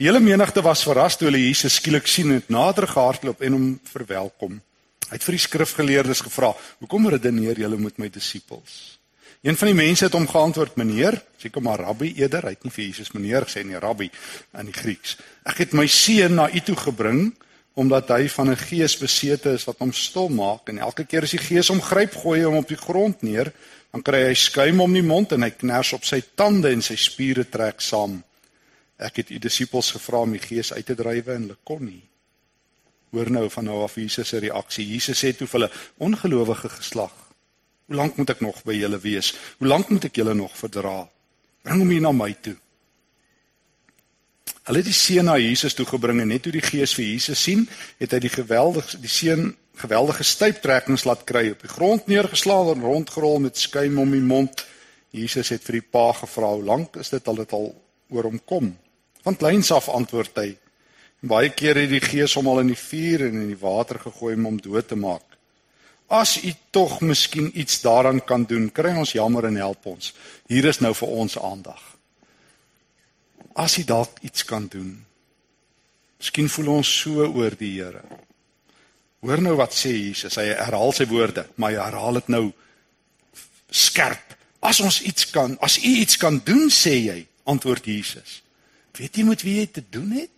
die 0.00 0.08
hele 0.08 0.20
menigte 0.24 0.64
was 0.64 0.84
verras 0.88 1.18
toe 1.20 1.28
hulle 1.28 1.42
Jesus 1.42 1.80
skielik 1.80 2.08
sien 2.08 2.32
en 2.38 2.44
nader 2.48 2.88
gehardloop 2.88 3.42
en 3.44 3.58
hom 3.58 3.72
verwelkom 3.92 4.60
Hy 5.12 5.18
het 5.18 5.26
vir 5.28 5.36
die 5.36 5.44
skrifgeleerdes 5.44 6.22
gevra: 6.24 6.54
"Hoekom 6.80 7.10
redeneer 7.12 7.58
julle 7.60 7.76
met 7.76 7.98
my 8.00 8.08
disippels?" 8.08 8.96
Een 9.44 9.58
van 9.60 9.68
die 9.68 9.76
mense 9.76 10.06
het 10.06 10.14
hom 10.16 10.26
geantwoord: 10.26 10.76
"Meneer, 10.76 11.20
seker 11.36 11.62
maar 11.62 11.80
rabbi 11.84 12.14
eerder, 12.16 12.42
hy 12.42 12.54
het 12.56 12.64
nie 12.64 12.72
vir 12.72 12.84
Jesus 12.84 13.12
meneer 13.12 13.44
gesê 13.44 13.62
nie, 13.64 13.76
rabbi 13.76 14.10
in 14.58 14.66
die 14.66 14.72
Grieks. 14.72 15.18
Ek 15.44 15.58
het 15.58 15.72
my 15.72 15.86
seun 15.86 16.34
na 16.34 16.48
u 16.48 16.60
toe 16.60 16.76
gebring 16.76 17.34
omdat 17.74 18.08
hy 18.08 18.28
van 18.28 18.50
'n 18.50 18.56
gees 18.56 18.96
besete 18.98 19.52
is 19.52 19.64
wat 19.64 19.78
hom 19.78 19.92
stom 19.92 20.34
maak 20.34 20.68
en 20.68 20.78
elke 20.78 21.04
keer 21.04 21.22
as 21.22 21.30
die 21.30 21.38
gees 21.38 21.68
hom 21.68 21.80
gryp, 21.80 22.14
gooi 22.14 22.40
hy 22.40 22.44
hom 22.44 22.56
op 22.56 22.68
die 22.68 22.76
grond 22.76 23.22
neer, 23.22 23.52
dan 23.92 24.02
kry 24.02 24.24
hy 24.26 24.34
skuim 24.34 24.80
om 24.80 24.92
die 24.92 25.02
mond 25.02 25.32
en 25.32 25.42
hy 25.42 25.50
kners 25.50 25.92
op 25.92 26.04
sy 26.04 26.22
tande 26.34 26.70
en 26.72 26.82
sy 26.82 26.96
spiere 26.96 27.44
trek 27.44 27.80
saam. 27.80 28.22
Ek 28.98 29.16
het 29.16 29.30
u 29.30 29.38
disippels 29.38 29.90
gevra 29.90 30.22
om 30.24 30.32
die 30.32 30.40
gees 30.40 30.72
uit 30.72 30.86
te 30.86 30.94
drywe 30.94 31.34
en 31.34 31.42
hulle 31.42 31.56
kon 31.64 31.84
nie." 31.84 32.02
Hoor 33.12 33.30
nou 33.30 33.50
van 33.50 33.64
nou 33.64 33.82
af 33.82 33.94
Jesus 33.94 34.28
se 34.28 34.38
reaksie. 34.38 34.86
Jesus 34.88 35.24
sê 35.24 35.36
toe 35.36 35.46
vir 35.46 35.60
hulle: 35.60 35.70
"Ongelowige 35.98 36.68
geslag, 36.68 37.12
hoe 37.86 37.96
lank 37.96 38.16
moet 38.16 38.30
ek 38.30 38.40
nog 38.40 38.62
by 38.64 38.72
julle 38.72 38.98
wees? 38.98 39.34
Hoe 39.58 39.68
lank 39.68 39.88
moet 39.88 40.04
ek 40.04 40.16
julle 40.16 40.34
nog 40.34 40.56
verdra? 40.56 41.08
Bring 41.62 41.78
hom 41.78 41.90
hier 41.90 42.00
na 42.00 42.12
my 42.12 42.32
toe." 42.40 42.56
Hulle 44.62 44.78
het 44.78 44.86
die 44.86 44.94
seun 44.94 45.26
na 45.26 45.34
Jesus 45.42 45.74
toe 45.74 45.86
gebring 45.88 46.20
en 46.22 46.28
net 46.30 46.44
toe 46.44 46.52
die 46.54 46.62
Gees 46.62 46.94
vir 46.94 47.08
Jesus 47.08 47.40
sien, 47.42 47.64
het 47.98 48.12
hy 48.14 48.20
die 48.22 48.30
geweldige 48.30 49.00
die 49.02 49.10
seun 49.10 49.56
geweldige 49.80 50.22
stuiptrekkings 50.22 51.06
laat 51.08 51.24
kry 51.26 51.48
op 51.50 51.64
die 51.64 51.72
grond 51.72 52.06
neergeslaan 52.06 52.74
en 52.76 52.84
rondgerol 52.86 53.40
met 53.42 53.58
skuim 53.58 53.98
om 53.98 54.12
die 54.14 54.22
mond. 54.22 54.62
Jesus 55.10 55.50
het 55.50 55.64
vir 55.66 55.80
die 55.80 55.88
pa 55.96 56.12
gevra: 56.12 56.52
"Hoe 56.54 56.64
lank 56.64 56.96
is 56.96 57.10
dit 57.10 57.28
al 57.28 57.40
dit 57.42 57.52
al 57.52 57.72
oor 58.10 58.28
hom 58.30 58.38
kom?" 58.44 58.76
Van 59.22 59.36
kleins 59.36 59.72
af 59.72 59.88
antwoord 59.88 60.36
hy: 60.38 60.56
Baie 61.22 61.50
kere 61.50 61.84
het 61.84 61.90
die 61.90 62.02
gees 62.02 62.34
hom 62.34 62.48
al 62.50 62.60
in 62.60 62.72
die 62.72 62.78
vuur 62.78 63.28
en 63.28 63.42
in 63.42 63.50
die 63.52 63.58
water 63.60 63.98
gegooi 63.98 64.34
om 64.34 64.44
hom 64.44 64.60
dood 64.62 64.88
te 64.88 64.96
maak. 64.96 65.22
As 66.06 66.36
u 66.44 66.52
tog 66.70 67.00
miskien 67.00 67.50
iets 67.54 67.80
daaraan 67.80 68.24
kan 68.24 68.44
doen, 68.44 68.70
kry 68.70 68.90
ons 68.98 69.12
jammer 69.12 69.46
en 69.46 69.56
help 69.56 69.86
ons. 69.86 70.14
Hier 70.46 70.64
is 70.64 70.78
nou 70.78 70.94
vir 70.94 71.08
ons 71.08 71.38
aandag. 71.38 71.91
As 73.54 73.78
u 73.78 73.84
dalk 73.84 74.18
iets 74.22 74.44
kan 74.44 74.66
doen. 74.70 75.04
Miskien 76.18 76.48
voel 76.48 76.68
ons 76.78 76.90
so 77.02 77.26
oor 77.26 77.56
die 77.58 77.74
Here. 77.80 78.02
Hoor 79.22 79.42
nou 79.42 79.54
wat 79.58 79.74
sê 79.74 79.92
Jesus. 79.94 80.36
Hy 80.38 80.48
herhaal 80.50 80.94
sy 80.96 81.06
woorde, 81.10 81.46
maar 81.54 81.74
hy 81.74 81.78
herhaal 81.78 82.18
dit 82.18 82.30
nou 82.34 82.44
skerp. 83.70 84.36
As 84.62 84.80
ons 84.82 85.00
iets 85.06 85.28
kan, 85.34 85.56
as 85.62 85.78
u 85.78 85.92
iets 86.02 86.18
kan 86.18 86.40
doen, 86.44 86.68
sê 86.70 86.94
jy, 87.06 87.18
antwoord 87.50 87.86
Jesus. 87.86 88.40
Weet 88.98 89.18
jy 89.18 89.26
met 89.26 89.42
wie 89.46 89.60
jy 89.60 89.68
te 89.74 89.84
doen 89.90 90.10
het? 90.14 90.30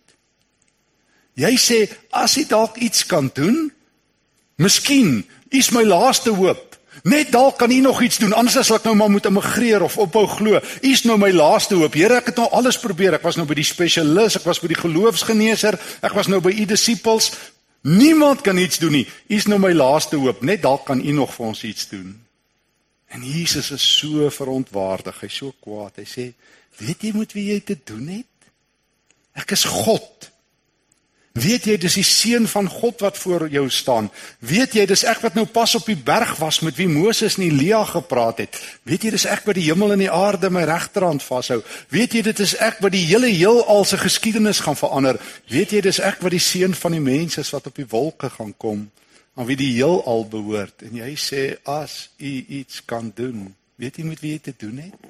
Jy 1.35 1.51
sê 1.59 1.79
as 2.15 2.37
jy 2.37 2.45
dalk 2.47 2.77
iets 2.81 3.03
kan 3.09 3.27
doen, 3.35 3.67
miskien 4.61 5.19
is 5.51 5.73
my 5.75 5.83
laaste 5.83 6.31
hoop. 6.33 6.74
Net 7.03 7.31
dalk 7.31 7.57
kan 7.57 7.71
u 7.71 7.79
nog 7.79 8.01
iets 8.01 8.17
doen 8.17 8.33
anders 8.33 8.57
as 8.57 8.71
ek 8.71 8.85
nou 8.87 8.95
maar 8.95 9.09
moet 9.11 9.25
immigreer 9.25 9.83
of 9.83 9.97
ophou 9.97 10.25
glo. 10.27 10.59
U 10.81 10.91
is 10.91 11.03
nou 11.03 11.17
my 11.19 11.31
laaste 11.31 11.75
hoop. 11.75 11.93
Here, 11.93 12.21
ek 12.21 12.31
het 12.31 12.39
nou 12.39 12.47
alles 12.55 12.79
probeer. 12.79 13.17
Ek 13.17 13.25
was 13.25 13.35
nou 13.35 13.45
by 13.47 13.57
die 13.59 13.67
spesialis, 13.67 14.37
ek 14.39 14.47
was 14.47 14.61
by 14.63 14.71
die 14.71 14.79
geloofsgeneeser, 14.79 15.77
ek 16.01 16.15
was 16.15 16.29
nou 16.31 16.39
by 16.41 16.53
u 16.55 16.65
disippels. 16.65 17.31
Niemand 17.85 18.41
kan 18.41 18.57
iets 18.57 18.79
doen 18.81 18.95
nie. 18.97 19.05
U 19.05 19.35
is 19.35 19.45
nou 19.45 19.59
my 19.61 19.73
laaste 19.75 20.17
hoop. 20.17 20.41
Net 20.41 20.63
dalk 20.63 20.87
kan 20.87 21.01
u 21.03 21.11
nog 21.13 21.35
vir 21.35 21.45
ons 21.51 21.63
iets 21.63 21.89
doen. 21.91 22.15
En 23.13 23.21
Jesus 23.21 23.69
is 23.71 23.83
so 23.99 24.29
verontwaardig. 24.29 25.19
Hy's 25.21 25.35
so 25.37 25.53
kwaad. 25.61 26.01
Hy 26.01 26.07
sê, 26.09 26.33
"Weet 26.77 27.01
jy 27.01 27.11
met 27.13 27.33
wie 27.33 27.51
jy 27.53 27.59
te 27.59 27.77
doen 27.83 28.07
het? 28.07 28.49
Ek 29.33 29.51
is 29.51 29.63
God." 29.63 30.31
Weet 31.35 31.65
jy 31.67 31.75
dis 31.77 31.97
die 31.99 32.07
seun 32.07 32.45
van 32.47 32.69
God 32.71 33.01
wat 33.03 33.17
voor 33.19 33.49
jou 33.51 33.65
staan? 33.69 34.07
Weet 34.39 34.77
jy 34.79 34.85
dis 34.87 35.03
ek 35.03 35.19
wat 35.25 35.35
nou 35.35 35.43
pas 35.45 35.75
op 35.75 35.83
die 35.85 35.97
berg 35.99 36.37
was 36.39 36.61
met 36.63 36.77
wie 36.79 36.87
Moses 36.87 37.35
en 37.35 37.43
Elia 37.49 37.83
gepraat 37.89 38.39
het? 38.45 38.59
Weet 38.87 39.03
jy 39.03 39.11
dis 39.17 39.27
ek 39.27 39.43
wat 39.43 39.59
die 39.59 39.67
hemel 39.67 39.97
en 39.97 40.05
die 40.05 40.11
aarde 40.11 40.49
my 40.49 40.63
regterhand 40.63 41.23
vashou? 41.23 41.59
Weet 41.91 42.15
jy 42.15 42.23
dit 42.31 42.39
is 42.39 42.55
ek 42.63 42.79
wat 42.85 42.95
die 42.95 43.03
hele 43.03 43.27
heelal 43.27 43.83
se 43.83 43.99
geskiedenis 43.99 44.63
gaan 44.63 44.79
verander? 44.79 45.19
Weet 45.51 45.75
jy 45.75 45.83
dis 45.83 45.99
ek 45.99 46.23
wat 46.23 46.31
die 46.31 46.43
seun 46.43 46.73
van 46.73 46.95
die 46.95 47.03
mens 47.03 47.35
is 47.43 47.51
wat 47.51 47.67
op 47.67 47.83
die 47.83 47.89
wolke 47.91 48.31
gaan 48.31 48.55
kom? 48.57 48.87
aan 49.35 49.47
wie 49.49 49.57
die 49.59 49.73
heelal 49.75 50.23
behoort? 50.31 50.85
En 50.87 50.95
jy 50.95 51.11
sê 51.19 51.43
as 51.67 52.09
u 52.17 52.31
iets 52.59 52.81
kan 52.87 53.11
doen, 53.15 53.49
weet 53.79 53.99
jy 53.99 54.07
met 54.07 54.21
wie 54.23 54.35
jy 54.35 54.43
te 54.47 54.55
doen 54.57 54.79
het? 54.87 55.09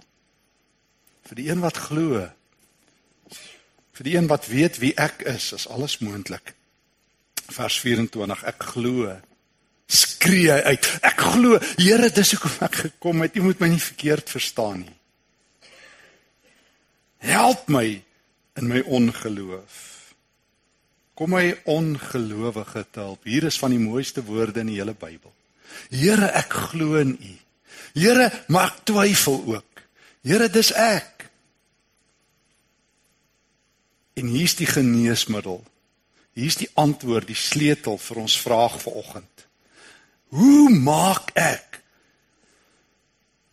Vir 1.29 1.41
die 1.41 1.49
een 1.51 1.61
wat 1.61 1.77
glo 1.87 2.25
Vir 3.95 4.09
die 4.09 4.17
een 4.17 4.27
wat 4.27 4.49
weet 4.51 4.81
wie 4.83 4.91
ek 4.99 5.23
is, 5.31 5.53
is 5.55 5.69
alles 5.71 6.01
moontlik. 6.03 6.51
Vers 7.55 7.79
24: 7.79 8.43
Ek 8.51 8.67
glo. 8.73 9.13
Skree 9.87 10.51
uit. 10.51 10.89
Ek 11.05 11.21
glo. 11.31 11.59
Here, 11.77 12.09
dis 12.11 12.33
hoekom 12.35 12.65
ek 12.67 12.79
gekom 12.87 13.23
het. 13.23 13.37
U 13.39 13.45
moet 13.45 13.61
my 13.63 13.69
nie 13.71 13.81
verkeerd 13.81 14.33
verstaan 14.33 14.83
nie. 14.83 14.97
Help 17.25 17.69
my 17.71 17.85
in 18.59 18.67
my 18.69 18.83
ongeloof. 18.83 19.79
Kom 21.15 21.31
my 21.31 21.53
ongelowige 21.71 22.83
te 22.91 22.99
help. 22.99 23.23
Hier 23.23 23.47
is 23.47 23.59
van 23.61 23.71
die 23.71 23.79
mooiste 23.79 24.25
woorde 24.27 24.65
in 24.65 24.73
die 24.73 24.79
hele 24.81 24.97
Bybel. 24.97 25.31
Here, 25.93 26.27
ek 26.35 26.51
glo 26.73 26.99
in 26.99 27.15
U. 27.15 27.33
Here, 27.95 28.27
maar 28.51 28.73
ek 28.73 28.83
twyfel 28.91 29.39
ook. 29.55 29.85
Here, 30.27 30.51
dis 30.51 30.73
ek. 30.75 31.14
En 34.15 34.31
hier's 34.31 34.55
die 34.55 34.69
geneesmiddel. 34.69 35.63
Hier's 36.35 36.59
die 36.59 36.69
antwoord, 36.79 37.27
die 37.27 37.39
sleutel 37.39 37.97
vir 37.99 38.21
ons 38.25 38.35
vraag 38.39 38.79
vanoggend. 38.81 39.47
Hoe 40.35 40.69
maak 40.73 41.31
ek 41.39 41.75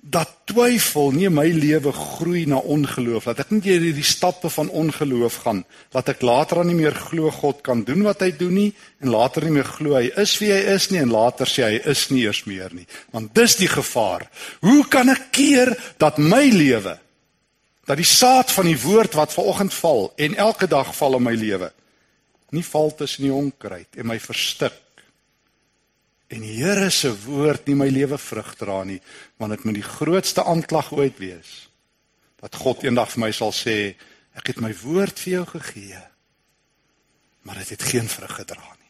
dat 0.02 0.30
twyfel 0.50 1.12
nie 1.14 1.28
my 1.30 1.44
lewe 1.54 1.92
groei 1.94 2.42
na 2.50 2.58
ongeloof 2.58 3.28
dat 3.28 3.44
ek 3.44 3.52
nie 3.54 3.62
deur 3.62 3.84
hierdie 3.86 4.06
stappe 4.06 4.50
van 4.50 4.66
ongeloof 4.74 5.36
gaan 5.44 5.60
dat 5.94 6.10
ek 6.10 6.24
later 6.26 6.58
aan 6.58 6.72
nie 6.72 6.80
meer 6.80 6.96
glo 6.98 7.30
God 7.30 7.60
kan 7.62 7.84
doen 7.86 8.02
wat 8.02 8.24
hy 8.26 8.32
doen 8.34 8.56
nie 8.58 8.72
en 8.98 9.12
later 9.14 9.46
nie 9.46 9.54
meer 9.60 9.70
glo 9.70 9.94
hy 9.94 10.10
is 10.18 10.34
wie 10.42 10.50
hy 10.50 10.58
is 10.74 10.88
nie 10.90 10.98
en 11.04 11.14
later 11.14 11.46
sê 11.46 11.68
hy 11.68 11.78
is 11.94 12.02
nie 12.10 12.24
eers 12.26 12.42
meer 12.50 12.74
nie 12.74 12.88
want 13.14 13.30
dis 13.38 13.54
die 13.62 13.70
gevaar 13.70 14.26
hoe 14.66 14.82
kan 14.90 15.14
ek 15.14 15.30
keer 15.38 15.70
dat 16.02 16.18
my 16.18 16.42
lewe 16.50 16.98
dat 17.88 17.98
die 17.98 18.08
saad 18.08 18.52
van 18.54 18.68
die 18.70 18.78
woord 18.78 19.16
wat 19.18 19.34
vanoggend 19.34 19.74
val 19.74 20.12
en 20.16 20.36
elke 20.38 20.68
dag 20.70 20.94
val 20.96 21.18
in 21.18 21.26
my 21.26 21.34
lewe 21.38 21.72
nie 22.56 22.64
val 22.66 22.94
tussen 22.94 23.26
die 23.26 23.34
onkruid 23.34 23.98
en 23.98 24.10
my 24.10 24.18
verstik 24.22 24.78
en 26.32 26.44
die 26.44 26.58
Here 26.60 26.90
se 26.90 27.10
woord 27.24 27.66
nie 27.68 27.78
my 27.78 27.88
lewe 27.92 28.18
vrug 28.18 28.54
dra 28.60 28.82
nie 28.88 29.00
want 29.40 29.56
dit 29.56 29.64
moet 29.64 29.80
die 29.80 29.88
grootste 29.88 30.44
aanklag 30.44 30.92
ooit 30.92 31.18
wees 31.22 31.56
dat 32.42 32.56
God 32.58 32.84
eendag 32.84 33.12
vir 33.14 33.26
my 33.26 33.32
sal 33.36 33.54
sê 33.56 33.94
ek 34.38 34.54
het 34.54 34.62
my 34.64 34.72
woord 34.84 35.18
vir 35.24 35.38
jou 35.38 35.48
gegee 35.56 36.04
maar 37.42 37.58
dit 37.62 37.74
het 37.74 37.90
geen 37.90 38.08
vrug 38.08 38.38
gedra 38.42 38.62
nie 38.62 38.82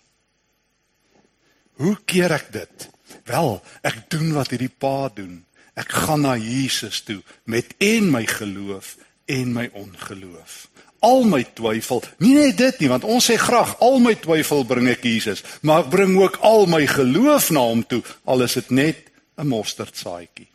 Hoe 1.82 1.96
keer 2.04 2.32
ek 2.34 2.50
dit? 2.54 2.88
Wel, 3.28 3.56
ek 3.86 4.04
doen 4.12 4.32
wat 4.36 4.52
hierdie 4.52 4.70
pa 4.70 5.08
doen. 5.14 5.40
Ek 5.78 5.88
gaan 6.04 6.20
na 6.26 6.36
Jesus 6.36 7.00
toe 7.06 7.22
met 7.44 7.72
en 7.78 8.10
my 8.12 8.26
geloof 8.28 8.96
en 9.24 9.52
my 9.52 9.70
ongeloof. 9.72 10.68
Al 11.02 11.24
my 11.26 11.42
twyfel, 11.56 12.02
nie 12.22 12.34
net 12.36 12.60
dit 12.60 12.84
nie, 12.84 12.90
want 12.92 13.04
ons 13.08 13.26
sê 13.26 13.38
graag 13.40 13.74
al 13.82 13.98
my 14.04 14.14
twyfel 14.22 14.62
bring 14.68 14.86
ek 14.92 15.02
Jesus, 15.08 15.42
maar 15.66 15.82
ek 15.82 15.90
bring 15.94 16.14
ook 16.20 16.38
al 16.46 16.68
my 16.70 16.84
geloof 16.86 17.50
na 17.50 17.64
hom 17.72 17.82
toe, 17.82 18.02
al 18.24 18.44
is 18.46 18.54
dit 18.60 18.70
net 18.70 19.10
'n 19.38 19.48
mosterdsaadjie. 19.48 20.51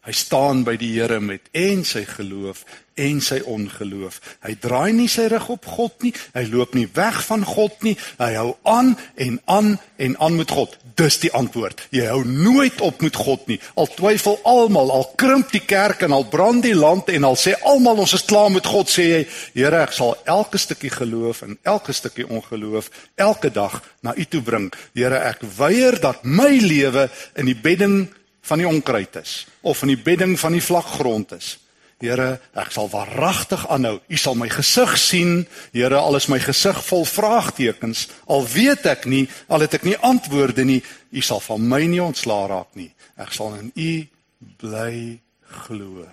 Hy 0.00 0.14
staan 0.16 0.62
by 0.64 0.78
die 0.80 0.94
Here 0.94 1.18
met 1.20 1.50
en 1.52 1.82
sy 1.84 2.06
geloof 2.08 2.62
en 3.00 3.18
sy 3.20 3.38
ongeloof. 3.44 4.16
Hy 4.44 4.54
draai 4.60 4.92
nie 4.96 5.08
sy 5.12 5.26
rug 5.28 5.50
op 5.52 5.66
God 5.68 6.04
nie. 6.04 6.12
Hy 6.32 6.44
loop 6.48 6.72
nie 6.76 6.86
weg 6.96 7.18
van 7.26 7.44
God 7.44 7.76
nie. 7.84 7.92
Hy 8.16 8.30
hou 8.38 8.54
aan 8.68 8.94
en 9.20 9.36
aan 9.44 9.74
en 10.00 10.14
aan 10.24 10.38
met 10.38 10.52
God. 10.56 10.78
Dis 10.96 11.18
die 11.20 11.32
antwoord. 11.36 11.82
Jy 11.92 12.06
hou 12.08 12.22
nooit 12.24 12.80
op 12.84 13.04
met 13.04 13.16
God 13.16 13.44
nie. 13.52 13.58
Al 13.76 13.90
twyfel 13.92 14.38
almal, 14.48 14.92
al 14.92 15.04
krimp 15.20 15.52
die 15.52 15.64
kerk 15.64 16.04
en 16.06 16.16
al 16.16 16.24
brand 16.32 16.64
die 16.64 16.76
land 16.76 17.08
en 17.12 17.28
al 17.28 17.36
sê 17.40 17.52
almal 17.68 18.00
ons 18.04 18.16
is 18.16 18.24
klaar 18.28 18.48
met 18.52 18.68
God, 18.68 18.88
sê 18.88 19.04
jy, 19.10 19.22
Here, 19.52 19.82
ek 19.84 19.92
sal 19.96 20.16
elke 20.28 20.60
stukkie 20.60 20.92
geloof 20.92 21.42
en 21.44 21.58
elke 21.68 21.92
stukkie 21.96 22.28
ongeloof 22.28 22.88
elke 23.20 23.52
dag 23.52 23.82
na 24.04 24.16
U 24.16 24.24
toe 24.24 24.40
bring. 24.44 24.70
Here, 24.96 25.20
ek 25.28 25.44
weier 25.58 26.00
dat 26.00 26.24
my 26.24 26.52
lewe 26.60 27.08
in 27.36 27.52
die 27.52 27.56
bedding 27.56 28.08
van 28.40 28.62
die 28.62 28.68
onkruid 28.68 29.16
is 29.20 29.46
of 29.60 29.82
in 29.82 29.94
die 29.94 30.02
bedding 30.02 30.38
van 30.40 30.56
die 30.56 30.64
vlak 30.64 30.86
grond 30.98 31.32
is. 31.36 31.58
Here, 32.00 32.38
ek 32.56 32.70
sal 32.72 32.88
waaragtig 32.88 33.66
aanhou. 33.68 33.98
U 34.00 34.16
sal 34.16 34.36
my 34.40 34.48
gesig 34.48 34.94
sien. 34.96 35.42
Here, 35.74 35.98
al 36.00 36.16
is 36.16 36.30
my 36.32 36.38
gesig 36.40 36.78
vol 36.86 37.04
vraagtekens, 37.04 38.06
al 38.24 38.46
weet 38.48 38.86
ek 38.88 39.04
nie, 39.04 39.26
al 39.52 39.66
het 39.66 39.76
ek 39.76 39.84
nie 39.84 39.98
antwoorde 40.00 40.64
nie, 40.64 40.78
u 41.12 41.20
sal 41.20 41.42
van 41.44 41.66
my 41.68 41.82
nie 41.92 42.00
ontslaa 42.00 42.48
raak 42.48 42.72
nie. 42.80 42.88
Ek 43.20 43.36
sal 43.36 43.52
in 43.58 43.68
u 43.76 43.90
bly 44.62 45.20
glo. 45.66 46.06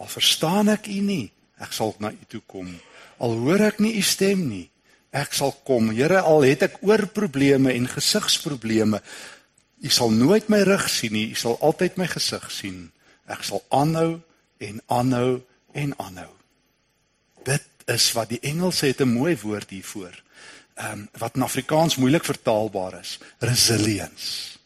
Al 0.00 0.08
verstaan 0.08 0.72
ek 0.72 0.88
u 0.88 0.96
nie, 1.04 1.26
ek 1.60 1.76
sal 1.76 1.92
na 2.00 2.08
u 2.08 2.28
toe 2.32 2.40
kom. 2.48 2.72
Al 3.20 3.36
hoor 3.42 3.66
ek 3.68 3.82
nie 3.84 3.98
u 4.00 4.04
stem 4.06 4.46
nie, 4.48 4.64
ek 5.12 5.36
sal 5.36 5.52
kom. 5.68 5.92
Here, 5.92 6.22
al 6.24 6.48
het 6.48 6.64
ek 6.70 6.80
oor 6.88 7.04
probleme 7.12 7.76
en 7.76 7.84
gesigsprobleme, 7.90 9.04
U 9.80 9.88
sal 9.88 10.10
nooit 10.12 10.48
my 10.48 10.60
rug 10.68 10.88
sien 10.88 11.12
nie, 11.12 11.30
u 11.32 11.36
sal 11.38 11.56
altyd 11.64 11.96
my 11.96 12.06
gesig 12.10 12.50
sien. 12.52 12.90
Ek 13.30 13.44
sal 13.46 13.62
aanhou 13.68 14.20
en 14.60 14.82
aanhou 14.86 15.40
en 15.72 15.94
aanhou. 15.96 16.32
Dit 17.46 17.64
is 17.88 18.10
wat 18.12 18.28
die 18.28 18.40
Engelse 18.40 18.86
het 18.86 19.00
'n 19.00 19.08
mooi 19.08 19.38
woord 19.40 19.70
hiervoor. 19.70 20.22
Ehm 20.74 20.92
um, 20.92 21.08
wat 21.18 21.36
in 21.36 21.42
Afrikaans 21.42 21.96
moeilik 21.96 22.24
vertaalbaar 22.24 23.00
is, 23.00 23.18
resilience. 23.38 24.58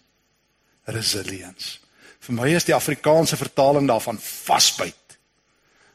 Resilience. 0.85 1.79
Vir 2.21 2.35
my 2.35 2.55
is 2.55 2.65
die 2.65 2.75
Afrikaanse 2.75 3.37
vertaling 3.37 3.89
daarvan 3.89 4.19
vasbyt. 4.21 5.04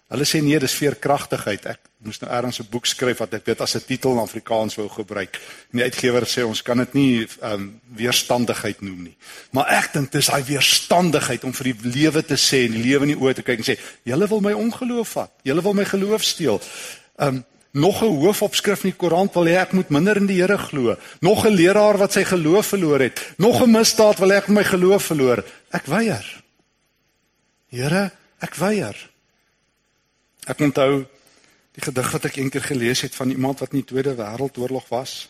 Hulle 0.10 0.26
sê 0.26 0.40
nee, 0.42 0.58
dis 0.58 0.74
veerkragtigheid. 0.74 1.68
Ek 1.70 1.90
moes 2.02 2.18
nou 2.22 2.30
eers 2.32 2.60
'n 2.60 2.68
boek 2.72 2.88
skryf 2.90 3.20
wat 3.22 3.34
ek 3.34 3.46
dit 3.46 3.62
as 3.62 3.76
'n 3.76 3.86
titel 3.86 4.14
in 4.14 4.24
Afrikaans 4.24 4.76
wou 4.76 4.90
gebruik. 4.90 5.38
En 5.72 5.78
die 5.78 5.84
uitgewer 5.84 6.26
sê 6.26 6.42
ons 6.46 6.62
kan 6.62 6.78
dit 6.78 6.94
nie 6.94 7.28
ehm 7.42 7.54
um, 7.54 7.82
weerstandigheid 7.94 8.82
noem 8.82 9.04
nie. 9.04 9.18
Maar 9.52 9.68
ek 9.68 9.94
dink 9.94 10.12
dis 10.12 10.26
daai 10.26 10.44
weerstandigheid 10.44 11.44
om 11.44 11.54
vir 11.54 11.74
die 11.74 11.92
lewe 11.94 12.26
te 12.26 12.38
sê 12.38 12.66
en 12.66 12.72
die 12.72 12.84
lewe 12.84 13.06
in 13.06 13.14
die 13.14 13.22
oë 13.22 13.36
te 13.36 13.44
kyk 13.44 13.60
en 13.60 13.76
sê, 13.76 13.80
"Julle 14.04 14.28
wil 14.28 14.42
my 14.42 14.54
ongeloof 14.54 15.10
vat. 15.10 15.32
Julle 15.44 15.62
wil 15.62 15.74
my 15.74 15.86
geloof 15.86 16.24
steel." 16.24 16.62
Ehm 17.20 17.28
um, 17.28 17.46
nog 17.72 18.02
'n 18.02 18.06
hoofopskrif 18.06 18.84
in 18.84 18.90
die 18.90 18.98
koerant 18.98 19.34
wil 19.34 19.46
hê 19.46 19.58
ek 19.62 19.74
moet 19.74 19.90
minder 19.90 20.18
in 20.18 20.26
die 20.26 20.42
Here 20.42 20.58
glo. 20.58 20.98
Nog 21.22 21.46
'n 21.46 21.54
leraar 21.54 21.98
wat 21.98 22.14
sy 22.14 22.24
geloof 22.24 22.66
verloor 22.66 23.00
het. 23.00 23.34
Nog 23.38 23.62
'n 23.62 23.72
misdaad 23.72 24.18
wil 24.20 24.32
ek 24.32 24.48
my 24.48 24.64
geloof 24.64 25.04
verloor. 25.04 25.44
Ek 25.70 25.86
weier. 25.86 26.44
Here, 27.70 28.12
ek 28.40 28.56
weier. 28.56 29.10
Ek 30.50 30.64
onthou 30.66 31.04
die 31.78 31.84
gedig 31.84 32.08
wat 32.10 32.24
ek 32.26 32.38
eendag 32.42 32.66
gelees 32.72 33.04
het 33.06 33.14
van 33.14 33.30
iemand 33.30 33.60
wat 33.62 33.76
in 33.76 33.84
die 33.84 33.90
Tweede 33.92 34.16
Wêreldoorlog 34.18 34.88
was. 34.90 35.28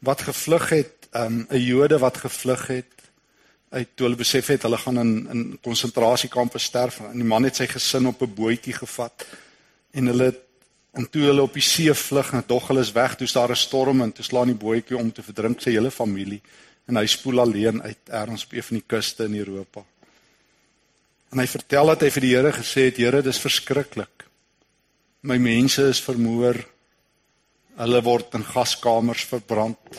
Wat 0.00 0.22
gevlug 0.24 0.70
het, 0.72 1.08
um, 1.12 1.44
'n 1.50 1.54
um, 1.54 1.60
Jode 1.60 1.98
wat 1.98 2.16
gevlug 2.16 2.66
het 2.66 2.92
uit 3.68 3.88
toe 3.94 4.06
hulle 4.06 4.16
besef 4.16 4.46
het 4.46 4.62
hulle 4.62 4.78
gaan 4.78 4.98
in 4.98 5.28
in 5.30 5.58
konsentrasiekampe 5.62 6.58
sterf 6.58 7.00
en 7.00 7.18
die 7.18 7.28
man 7.28 7.44
het 7.44 7.56
sy 7.56 7.66
gesin 7.66 8.06
op 8.06 8.22
'n 8.22 8.34
bootjie 8.34 8.72
gevat 8.72 9.26
en 9.90 10.06
hulle 10.06 10.34
en 10.92 11.10
toe 11.10 11.22
hulle 11.22 11.42
op 11.42 11.52
die 11.52 11.62
see 11.62 11.94
vlug 11.94 12.32
en 12.32 12.46
tog 12.46 12.68
hulle 12.68 12.80
is 12.80 12.92
weg, 12.92 13.16
toe 13.16 13.28
daar 13.32 13.50
'n 13.50 13.56
storm 13.56 14.00
en 14.00 14.12
toe 14.12 14.24
slaan 14.24 14.46
die 14.46 14.62
bootjie 14.64 14.96
om 14.96 15.12
te 15.12 15.22
verdrink 15.22 15.60
sy 15.60 15.70
hele 15.70 15.90
familie 15.90 16.40
en 16.86 16.96
hy 16.96 17.06
spoel 17.06 17.40
alleen 17.40 17.82
uit 17.82 17.98
ergens 18.08 18.44
op 18.44 18.52
een 18.52 18.62
van 18.62 18.76
die 18.76 18.86
kuste 18.86 19.24
in 19.24 19.34
Europa. 19.34 19.84
En 21.36 21.42
hy 21.42 21.50
vertel 21.52 21.90
dat 21.92 22.00
hy 22.00 22.08
vir 22.14 22.24
die 22.24 22.30
Here 22.32 22.50
gesê 22.56 22.86
het, 22.86 22.96
Here, 22.96 23.18
dis 23.20 23.36
verskriklik. 23.36 24.24
My 25.20 25.36
mense 25.36 25.82
is 25.84 25.98
vermoor. 26.00 26.56
Hulle 27.76 27.98
word 28.06 28.38
in 28.38 28.46
gaskamers 28.46 29.26
verbrand. 29.28 29.98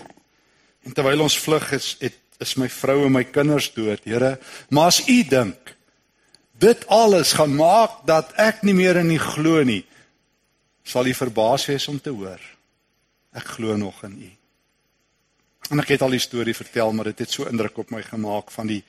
En 0.81 0.95
terwyl 0.97 1.21
ons 1.27 1.35
vlug 1.37 1.67
is, 1.77 1.91
het, 2.01 2.17
is 2.41 2.55
my 2.57 2.65
vrou 2.73 3.03
en 3.05 3.13
my 3.13 3.21
kinders 3.29 3.67
dood, 3.75 4.01
Here. 4.09 4.39
Maar 4.73 4.89
as 4.89 5.03
U 5.05 5.17
dink 5.29 5.75
dit 6.57 6.87
alles 6.89 7.35
gaan 7.37 7.53
maak 7.53 7.99
dat 8.09 8.31
ek 8.41 8.63
nie 8.65 8.73
meer 8.73 8.97
in 9.03 9.13
U 9.13 9.19
glo 9.21 9.61
nie, 9.61 9.83
sal 10.81 11.05
U 11.05 11.13
verbaas 11.13 11.67
wees 11.69 11.85
om 11.91 11.99
te 12.01 12.09
hoor. 12.17 12.41
Ek 13.37 13.59
glo 13.59 13.77
nog 13.77 14.01
in 14.09 14.17
U. 14.25 14.31
En 15.69 15.85
ek 15.85 15.93
het 15.93 16.01
al 16.01 16.17
die 16.17 16.23
storie 16.23 16.57
vertel, 16.57 16.97
maar 16.97 17.11
dit 17.11 17.21
het 17.21 17.29
so 17.29 17.45
indruk 17.45 17.77
op 17.85 17.93
my 17.93 18.01
gemaak 18.01 18.49
van 18.57 18.73
die 18.73 18.81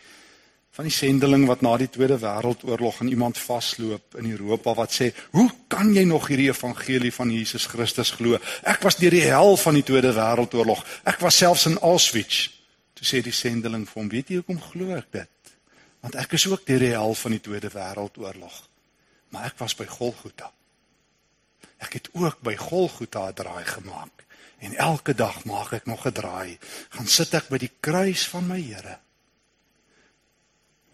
van 0.78 0.86
die 0.86 0.94
sendeling 0.94 1.42
wat 1.50 1.64
na 1.66 1.72
die 1.74 1.88
Tweede 1.90 2.20
Wêreldoorlog 2.22 3.00
aan 3.02 3.08
iemand 3.10 3.38
vasloop 3.42 4.14
in 4.20 4.28
Europa 4.30 4.74
wat 4.78 4.92
sê, 4.94 5.10
"Hoe 5.30 5.50
kan 5.66 5.94
jy 5.94 6.04
nog 6.04 6.28
hierdie 6.28 6.48
evangelie 6.48 7.12
van 7.12 7.30
Jesus 7.30 7.66
Christus 7.66 8.10
glo? 8.10 8.38
Ek 8.62 8.82
was 8.82 8.96
deur 8.96 9.10
die 9.10 9.22
hel 9.22 9.56
van 9.56 9.74
die 9.74 9.82
Tweede 9.82 10.12
Wêreldoorlog. 10.12 10.84
Ek 11.04 11.18
was 11.18 11.36
selfs 11.36 11.66
in 11.66 11.78
Auschwitz." 11.78 12.50
Toe 12.94 13.06
sê 13.06 13.22
die 13.22 13.32
sendeling 13.32 13.88
vir 13.88 14.02
hom, 14.02 14.08
"Weet 14.08 14.28
jy 14.28 14.34
hoekom 14.34 14.60
glo 14.60 14.94
ek 14.94 15.06
dit? 15.10 15.28
Want 16.00 16.14
ek 16.14 16.32
is 16.32 16.46
ook 16.46 16.66
deur 16.66 16.78
die 16.78 16.94
hel 16.94 17.14
van 17.14 17.30
die 17.30 17.40
Tweede 17.40 17.70
Wêreldoorlog. 17.70 18.68
Maar 19.28 19.44
ek 19.44 19.58
was 19.58 19.74
by 19.74 19.86
Golgotha. 19.86 20.52
Ek 21.78 21.92
het 21.92 22.08
ook 22.12 22.40
by 22.40 22.56
Golgotha 22.56 23.28
'n 23.28 23.34
draai 23.34 23.64
gemaak." 23.64 24.24
En 24.58 24.74
elke 24.74 25.14
dag 25.14 25.44
maak 25.44 25.72
ek 25.72 25.86
nog 25.86 26.06
'n 26.06 26.12
draai. 26.12 26.58
Gaan 26.88 27.06
sit 27.06 27.34
ek 27.34 27.48
by 27.48 27.58
die 27.58 27.72
kruis 27.80 28.28
van 28.28 28.46
my 28.46 28.62
Here 28.62 28.98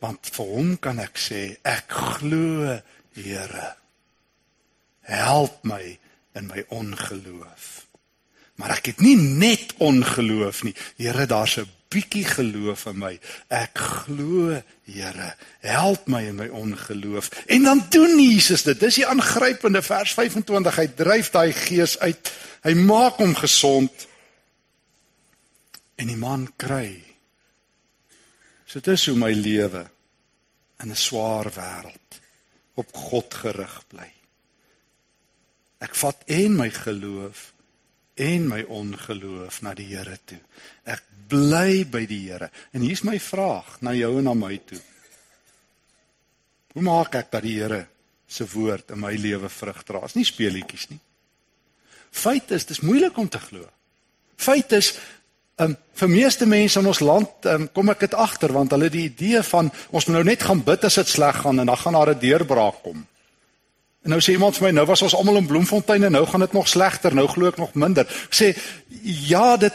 want 0.03 0.29
vir 0.35 0.51
hom 0.57 0.75
kan 0.83 0.99
ek 1.03 1.21
sê 1.21 1.45
ek 1.63 1.95
glo 2.19 2.81
Here. 3.15 3.77
Help 5.07 5.63
my 5.63 5.99
in 6.35 6.49
my 6.51 6.65
ongeloof. 6.75 7.87
Maar 8.59 8.79
ek 8.79 8.91
het 8.91 9.03
nie 9.05 9.15
net 9.15 9.75
ongeloof 9.79 10.65
nie. 10.67 10.75
Here 10.99 11.27
daar's 11.31 11.59
'n 11.59 11.71
bietjie 11.89 12.25
geloof 12.25 12.87
in 12.91 12.99
my. 12.99 13.21
Ek 13.49 13.79
glo 13.79 14.63
Here. 14.83 15.35
Help 15.61 16.07
my 16.07 16.25
in 16.27 16.35
my 16.35 16.49
ongeloof. 16.49 17.31
En 17.47 17.63
dan 17.63 17.87
doen 17.91 18.19
Jesus 18.19 18.63
dit. 18.63 18.81
Dis 18.81 18.95
die 18.95 19.07
aangrypende 19.07 19.83
vers 19.83 20.13
25 20.13 20.77
hy 20.77 20.87
dryf 20.87 21.31
daai 21.31 21.53
gees 21.53 21.99
uit. 21.99 22.33
Hy 22.63 22.75
maak 22.75 23.23
hom 23.23 23.35
gesond. 23.35 24.09
En 25.95 26.07
die 26.07 26.19
man 26.19 26.53
kry 26.57 27.14
so 28.75 28.83
dit 28.83 28.97
is 28.97 29.07
hoe 29.07 29.15
my 29.15 29.31
lewe 29.31 29.85
in 30.83 30.91
'n 30.91 30.99
swaar 30.99 31.47
wêreld 31.55 32.19
op 32.75 32.95
God 32.97 33.35
gerig 33.35 33.77
bly. 33.87 34.11
Ek 35.79 35.95
vat 35.95 36.23
en 36.27 36.57
my 36.57 36.71
geloof 36.71 37.53
en 38.15 38.49
my 38.49 38.63
ongeloof 38.63 39.61
na 39.63 39.75
die 39.75 39.87
Here 39.95 40.19
toe. 40.25 40.41
Ek 40.85 41.03
bly 41.29 41.87
by 41.87 42.07
die 42.07 42.31
Here. 42.31 42.51
En 42.73 42.81
hier's 42.81 43.03
my 43.03 43.21
vraag 43.21 43.81
na 43.81 43.95
jou 43.95 44.19
en 44.19 44.25
na 44.25 44.35
my 44.35 44.59
toe. 44.59 44.81
Hoe 46.73 46.83
maak 46.83 47.15
ek 47.15 47.31
dat 47.31 47.43
die 47.43 47.61
Here 47.61 47.87
se 48.27 48.47
woord 48.47 48.91
in 48.91 48.99
my 48.99 49.15
lewe 49.15 49.49
vrug 49.49 49.85
dra? 49.85 50.01
Dis 50.01 50.15
nie 50.15 50.25
speelietjies 50.25 50.89
nie. 50.91 51.01
Feit 52.11 52.51
is, 52.51 52.67
dis 52.67 52.81
moeilik 52.81 53.17
om 53.17 53.29
te 53.29 53.39
glo. 53.39 53.71
Feit 54.37 54.73
is, 54.73 54.95
Um 55.57 55.77
vir 55.95 56.09
meeste 56.11 56.47
mense 56.47 56.81
in 56.81 56.87
ons 56.91 57.01
land 57.01 57.47
um, 57.47 57.69
kom 57.71 57.91
ek 57.93 58.01
dit 58.01 58.15
agter 58.19 58.51
want 58.53 58.73
hulle 58.75 58.89
die 58.91 59.05
idee 59.07 59.43
van 59.47 59.69
ons 59.95 60.07
moet 60.09 60.17
nou 60.17 60.25
net 60.27 60.43
gaan 60.43 60.65
bid 60.67 60.85
as 60.85 60.99
dit 60.99 61.13
sleg 61.13 61.37
gaan 61.45 61.63
en 61.63 61.71
dan 61.71 61.79
gaan 61.79 61.95
daar 61.95 62.11
'n 62.11 62.19
deurbraak 62.19 62.83
kom. 62.83 63.07
En 64.03 64.11
nou 64.11 64.21
sê 64.21 64.35
iemand 64.35 64.57
vir 64.57 64.67
my 64.67 64.71
nou 64.71 64.87
was 64.87 65.03
ons 65.03 65.15
almal 65.15 65.37
in 65.37 65.47
Bloemfontein 65.47 66.05
en 66.05 66.13
nou 66.13 66.27
gaan 66.27 66.41
dit 66.41 66.53
nog 66.53 66.69
slegter, 66.69 67.15
nou 67.15 67.27
glo 67.29 67.47
ek 67.49 67.57
nog 67.57 67.75
minder. 67.75 68.05
Ek 68.05 68.35
sê 68.35 68.57
ja, 69.03 69.57
dit 69.57 69.73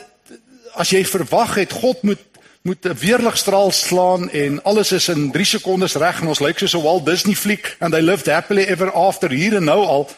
as 0.75 0.89
jy 0.89 1.05
verwag 1.05 1.55
het 1.55 1.71
God 1.71 2.03
moet 2.03 2.25
moet 2.61 2.85
'n 2.85 2.93
weerligstraal 2.93 3.71
slaan 3.71 4.29
en 4.29 4.63
alles 4.63 4.91
is 4.91 5.07
in 5.07 5.31
3 5.31 5.45
sekondes 5.45 5.95
reg 5.95 6.21
en 6.21 6.27
ons 6.27 6.39
lyk 6.39 6.59
soos 6.59 6.75
'n 6.75 6.83
Walt 6.83 7.05
Disney 7.05 7.35
fliek 7.35 7.75
and 7.79 7.93
they 7.93 8.01
lived 8.01 8.25
happily 8.25 8.63
ever 8.63 8.91
after 8.91 9.31
hier 9.31 9.55
en 9.55 9.63
nou 9.63 9.85
al. 9.85 10.09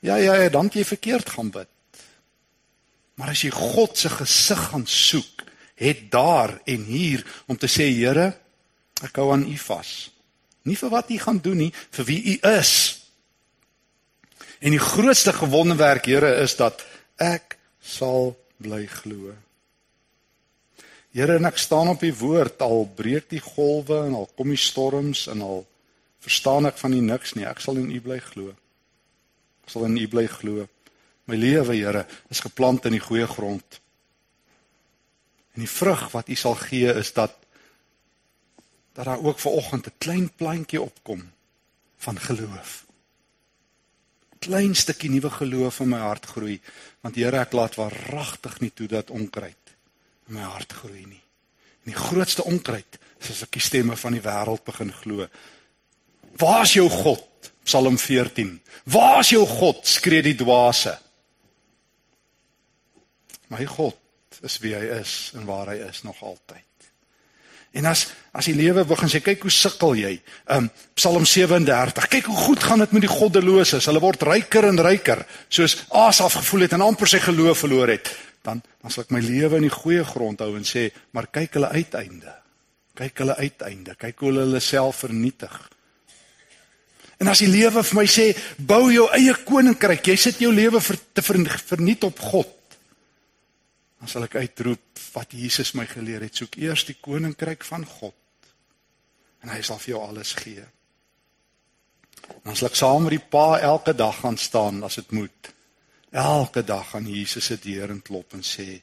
Ja 0.00 0.16
ja, 0.16 0.34
ja 0.34 0.48
dan 0.48 0.70
jy 0.72 0.84
verkeerd 0.84 1.28
gaan 1.30 1.50
bid. 1.50 1.66
Maar 3.18 3.34
as 3.34 3.42
jy 3.42 3.50
God 3.50 3.98
se 3.98 4.10
gesig 4.14 4.60
gaan 4.70 4.86
soek, 4.86 5.42
het 5.78 6.06
daar 6.10 6.56
en 6.66 6.84
hier 6.86 7.24
om 7.46 7.58
te 7.58 7.70
sê 7.70 7.88
Here, 7.90 8.30
ek 9.02 9.18
hou 9.18 9.30
aan 9.34 9.46
U 9.46 9.56
vas. 9.62 9.90
Nie 10.66 10.78
vir 10.78 10.92
wat 10.92 11.10
U 11.10 11.18
gaan 11.22 11.40
doen 11.42 11.64
nie, 11.66 11.72
vir 11.94 12.06
wie 12.06 12.18
U 12.34 12.36
is. 12.54 12.72
En 14.58 14.74
die 14.74 14.82
grootste 14.82 15.34
gewonderwerk, 15.34 16.06
Here, 16.10 16.30
is 16.42 16.56
dat 16.58 16.82
ek 17.22 17.58
sal 17.82 18.34
bly 18.62 18.84
glo. 18.90 19.34
Here, 21.14 21.38
en 21.38 21.50
ek 21.50 21.58
staan 21.58 21.90
op 21.94 22.02
U 22.02 22.12
woord 22.22 22.62
al 22.62 22.86
breek 22.98 23.30
die 23.30 23.42
golwe 23.42 24.04
en 24.06 24.14
al 24.18 24.30
kom 24.38 24.50
die 24.54 24.60
storms 24.60 25.26
en 25.30 25.42
al 25.42 25.62
verstaan 26.22 26.70
ek 26.70 26.78
van 26.78 26.94
U 26.94 27.02
niks 27.02 27.34
nie. 27.38 27.46
Ek 27.46 27.62
sal 27.62 27.78
in 27.82 27.90
U 27.94 28.00
bly 28.02 28.18
glo. 28.22 28.54
Ek 29.66 29.74
sal 29.74 29.86
in 29.88 29.98
U 29.98 30.06
bly 30.10 30.26
glo. 30.30 30.66
My 31.28 31.36
lewe, 31.36 31.76
Here, 31.76 32.06
is 32.32 32.40
geplant 32.40 32.86
in 32.88 32.96
die 32.96 33.04
goeie 33.04 33.26
grond. 33.28 33.80
En 35.52 35.64
die 35.64 35.70
vrug 35.70 36.06
wat 36.14 36.28
U 36.28 36.36
sal 36.38 36.56
gee 36.60 36.94
is 36.94 37.12
dat 37.12 37.36
dat 38.98 39.06
daar 39.06 39.22
ook 39.22 39.38
ver 39.38 39.50
oggend 39.54 39.86
'n 39.86 39.98
klein 39.98 40.30
plantjie 40.34 40.80
opkom 40.82 41.30
van 41.98 42.18
geloof. 42.18 42.84
Klein 44.38 44.74
stukkie 44.74 45.10
nuwe 45.10 45.30
geloof 45.30 45.80
in 45.80 45.88
my 45.88 45.98
hart 45.98 46.26
groei, 46.26 46.60
want 47.00 47.14
Here, 47.14 47.38
ek 47.38 47.52
laat 47.52 47.74
waaragtig 47.74 48.60
nie 48.60 48.72
toe 48.74 48.86
dat 48.86 49.10
onkruid 49.10 49.64
in 50.28 50.34
my 50.34 50.40
hart 50.40 50.72
groei 50.72 51.06
nie. 51.06 51.22
En 51.84 51.92
die 51.92 52.00
grootste 52.00 52.44
onkruid 52.44 52.98
is 53.20 53.30
as 53.30 53.42
ek 53.42 53.52
die 53.52 53.60
stemme 53.60 53.96
van 53.96 54.12
die 54.12 54.22
wêreld 54.22 54.64
begin 54.64 54.92
glo. 54.92 55.28
Waar 56.36 56.62
is 56.62 56.72
jou 56.72 56.88
God? 56.90 57.52
Psalm 57.62 57.98
14. 57.98 58.60
Waar 58.84 59.20
is 59.20 59.28
jou 59.28 59.46
God? 59.46 59.86
skree 59.86 60.22
die 60.22 60.34
dwaase. 60.34 60.98
My 63.48 63.64
God 63.66 63.96
is 64.44 64.58
wie 64.62 64.74
hy 64.76 64.86
is 65.00 65.32
en 65.36 65.46
waar 65.48 65.72
hy 65.72 65.80
is 65.88 66.02
nog 66.06 66.20
altyd. 66.22 66.64
En 67.76 67.84
as 67.88 68.06
as 68.32 68.46
die 68.48 68.56
lewe 68.56 68.84
begin 68.86 69.10
sê 69.10 69.20
kyk 69.24 69.42
hoe 69.44 69.52
sukkel 69.52 69.96
jy. 69.98 70.12
Um 70.54 70.68
Psalm 70.96 71.24
37. 71.26 72.08
Kyk 72.12 72.28
hoe 72.30 72.36
goed 72.46 72.64
gaan 72.64 72.84
dit 72.84 72.92
met 72.94 73.04
die 73.04 73.10
goddeloses. 73.10 73.88
Hulle 73.90 74.02
word 74.02 74.22
ryker 74.28 74.68
en 74.68 74.80
ryker 74.84 75.24
soos 75.52 75.78
Asaf 75.90 76.38
gevoel 76.40 76.66
het 76.66 76.76
en 76.76 76.86
amper 76.86 77.10
sy 77.10 77.20
geloof 77.24 77.64
verloor 77.64 77.92
het. 77.92 78.12
Dan 78.46 78.62
dan 78.82 78.94
sal 78.94 79.04
ek 79.04 79.16
my 79.16 79.22
lewe 79.24 79.58
in 79.58 79.66
die 79.66 79.74
goeie 79.74 80.04
grond 80.06 80.40
hou 80.40 80.54
en 80.56 80.64
sê, 80.64 80.88
maar 81.12 81.28
kyk 81.32 81.58
hulle 81.58 81.72
uiteinde. 81.74 82.36
Kyk 82.98 83.24
hulle 83.24 83.36
uiteinde. 83.36 83.96
Kyk 83.98 84.22
hoe 84.22 84.30
hulle 84.30 84.46
hulle 84.46 84.62
self 84.64 85.02
vernietig. 85.04 85.56
En 87.18 87.28
as 87.28 87.42
die 87.42 87.50
lewe 87.50 87.82
vir 87.82 87.98
my 87.98 88.06
sê, 88.06 88.30
bou 88.58 88.86
jou 88.94 89.08
eie 89.16 89.34
koninkryk. 89.44 90.06
Jy 90.06 90.16
sit 90.16 90.38
jou 90.40 90.52
lewe 90.54 90.80
vir 90.80 91.00
te 91.12 91.24
verniet 91.26 92.06
op 92.06 92.22
God 92.30 92.54
dan 93.98 94.10
sal 94.10 94.26
ek 94.28 94.38
uitroep 94.38 95.00
wat 95.14 95.34
Jesus 95.34 95.74
my 95.74 95.86
geleer 95.90 96.22
het, 96.26 96.36
soek 96.38 96.58
eers 96.62 96.84
die 96.86 96.96
koninkryk 97.02 97.66
van 97.66 97.86
God 97.98 98.14
en 99.42 99.52
hy 99.52 99.60
sal 99.62 99.78
vir 99.82 99.94
jou 99.94 100.02
alles 100.02 100.32
gee. 100.38 100.64
Dan 102.44 102.56
sal 102.58 102.68
ek 102.70 102.78
saam 102.78 103.04
met 103.06 103.14
die 103.14 103.22
Pa 103.22 103.60
elke 103.62 103.94
dag 103.94 104.20
gaan 104.22 104.38
staan 104.38 104.82
as 104.86 104.98
dit 104.98 105.12
moet. 105.14 105.50
Elke 106.10 106.64
dag 106.66 106.90
aan 106.96 107.06
Jesus 107.06 107.46
se 107.50 107.58
deur 107.62 107.92
en 107.94 108.02
klop 108.02 108.34
en 108.34 108.42
sê 108.42 108.80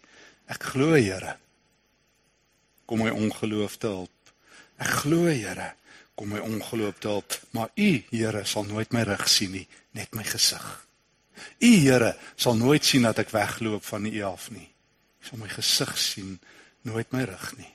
ek 0.51 0.69
glo 0.71 0.95
Here. 0.95 1.35
Kom 2.85 3.01
my 3.01 3.11
ongeloof 3.11 3.79
te 3.81 3.89
help. 3.89 4.31
Ek 4.79 5.01
glo 5.01 5.27
Here, 5.27 5.73
kom 6.15 6.31
my 6.31 6.43
ongeloof 6.43 7.01
te 7.01 7.11
help, 7.11 7.39
maar 7.51 7.71
U 7.75 7.89
Here 8.11 8.45
sal 8.47 8.67
nooit 8.69 8.95
my 8.95 9.03
rug 9.07 9.27
sien 9.31 9.55
nie, 9.57 9.65
net 9.97 10.15
my 10.15 10.23
gesig. 10.27 10.63
U 11.59 11.73
Here 11.73 12.13
sal 12.35 12.55
nooit 12.59 12.85
sien 12.85 13.07
dat 13.07 13.19
ek 13.25 13.35
wegloop 13.35 13.83
van 13.83 14.07
U 14.07 14.15
af 14.29 14.49
nie 14.55 14.69
sal 15.25 15.41
my 15.41 15.49
gesig 15.49 15.97
sien, 15.97 16.37
nooit 16.85 17.11
my 17.11 17.23
rug 17.25 17.57
nie. 17.57 17.71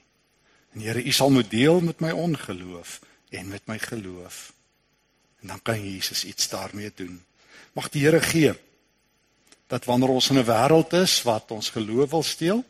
En 0.74 0.84
Here, 0.84 1.02
U 1.02 1.12
sal 1.12 1.30
moet 1.34 1.50
deel 1.50 1.80
met 1.82 2.00
my 2.00 2.10
ongeloof 2.14 3.00
en 3.34 3.48
met 3.48 3.66
my 3.66 3.78
geloof. 3.78 4.52
En 5.40 5.48
dan 5.48 5.62
kan 5.62 5.80
Jesus 5.82 6.24
iets 6.24 6.48
daarmee 6.48 6.92
doen. 6.94 7.24
Mag 7.72 7.88
die 7.90 8.04
Here 8.04 8.20
gee 8.22 8.54
dat 9.66 9.84
wanneer 9.84 10.08
ons 10.08 10.30
in 10.30 10.38
'n 10.38 10.46
wêreld 10.46 10.92
is 10.92 11.22
wat 11.22 11.50
ons 11.50 11.70
geloof 11.70 12.10
wil 12.10 12.22
steel, 12.22 12.64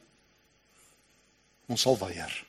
ons 1.67 1.81
sal 1.81 1.99
weier. 1.99 2.45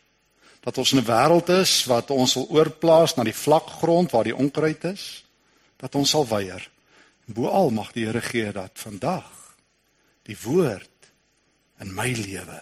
Dat 0.60 0.78
ons 0.78 0.92
in 0.92 1.00
'n 1.00 1.06
wêreld 1.06 1.50
is 1.50 1.86
wat 1.86 2.10
ons 2.10 2.34
wil 2.34 2.48
oorplaas 2.50 3.16
na 3.16 3.24
die 3.24 3.36
vlak 3.36 3.68
grond 3.68 4.12
waar 4.12 4.24
die 4.24 4.36
onkruid 4.36 4.84
is, 4.84 5.24
dat 5.78 5.96
ons 5.96 6.10
sal 6.10 6.28
weier. 6.28 6.70
Boal 7.26 7.70
mag 7.70 7.92
die 7.92 8.06
Here 8.06 8.22
gee 8.22 8.52
dat 8.52 8.72
vandag 8.74 9.56
die 10.24 10.38
woord 10.42 10.91
in 11.82 11.94
my 11.94 12.12
lewe. 12.16 12.60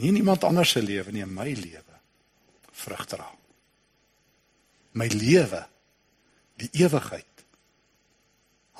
Nie 0.00 0.08
in 0.08 0.20
iemand 0.22 0.44
anders 0.44 0.74
se 0.74 0.82
lewe 0.82 1.12
nie, 1.12 1.22
in 1.22 1.34
my 1.34 1.52
lewe 1.54 1.98
vrug 2.80 3.04
dra. 3.06 3.26
My 4.96 5.06
lewe, 5.12 5.66
die 6.60 6.70
ewigheid 6.80 7.44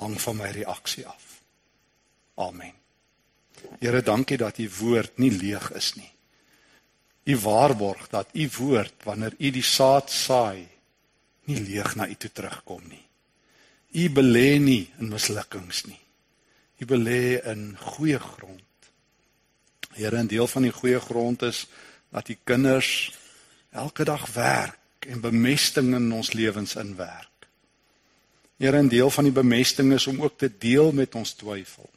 hang 0.01 0.17
van 0.21 0.39
my 0.39 0.49
reaksie 0.55 1.05
af. 1.07 1.27
Amen. 2.41 2.73
Here, 3.79 4.01
dankie 4.01 4.39
dat 4.41 4.57
u 4.57 4.65
woord 4.79 5.19
nie 5.21 5.31
leeg 5.31 5.69
is 5.77 5.93
nie. 5.99 6.09
U 7.29 7.37
waarborg 7.37 8.07
dat 8.09 8.33
u 8.33 8.49
woord 8.57 9.05
wanneer 9.05 9.35
u 9.37 9.51
die 9.53 9.65
saad 9.65 10.09
saai, 10.09 10.65
nie 11.45 11.59
leeg 11.61 11.95
na 11.95 12.07
u 12.09 12.15
toe 12.17 12.31
terugkom 12.31 12.81
nie. 12.89 13.05
U 13.91 14.09
belê 14.09 14.57
nie 14.57 14.87
in 14.97 15.11
mislukkings 15.11 15.85
nie. 15.85 15.99
U 16.81 16.87
belê 16.89 17.37
in 17.51 17.75
goeie 17.77 18.17
grond. 18.17 18.63
Here, 19.93 20.17
'n 20.17 20.27
deel 20.27 20.47
van 20.47 20.61
die 20.61 20.71
goeie 20.71 20.99
grond 20.99 21.41
is 21.41 21.67
dat 22.09 22.25
die 22.25 22.37
kinders 22.43 23.17
elke 23.71 24.03
dag 24.03 24.33
werk 24.33 25.05
en 25.07 25.19
bemesting 25.19 25.95
in 25.95 26.11
ons 26.11 26.33
lewens 26.33 26.75
inwerk. 26.75 27.47
Here, 28.57 28.77
'n 28.77 28.87
deel 28.87 29.09
van 29.09 29.23
die 29.23 29.33
bemesting 29.33 29.93
is 29.93 30.07
om 30.07 30.21
ook 30.21 30.37
te 30.37 30.51
deel 30.57 30.91
met 30.91 31.15
ons 31.15 31.33
twyfel. 31.33 31.89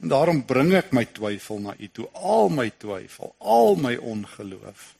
En 0.00 0.08
daarom 0.08 0.44
bring 0.44 0.74
ek 0.74 0.92
my 0.92 1.04
twyfel 1.04 1.58
na 1.58 1.74
U 1.78 1.88
toe, 1.92 2.08
al 2.12 2.48
my 2.48 2.70
twyfel, 2.78 3.34
al 3.38 3.76
my 3.76 3.96
ongeloof. 3.96 4.94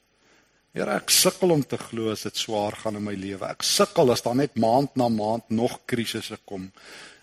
Here, 0.73 0.91
ek 0.91 1.11
sukkel 1.11 1.51
om 1.51 1.67
te 1.67 1.79
glo 1.81 2.11
as 2.13 2.23
dit 2.23 2.37
swaar 2.37 2.73
gaan 2.77 2.97
in 2.97 3.05
my 3.05 3.15
lewe. 3.15 3.47
Ek 3.49 3.63
sukkel 3.63 4.13
as 4.13 4.23
daar 4.23 4.37
net 4.37 4.59
maand 4.61 4.97
na 4.97 5.09
maand 5.09 5.49
nog 5.49 5.79
krisisse 5.89 6.39
kom. 6.45 6.73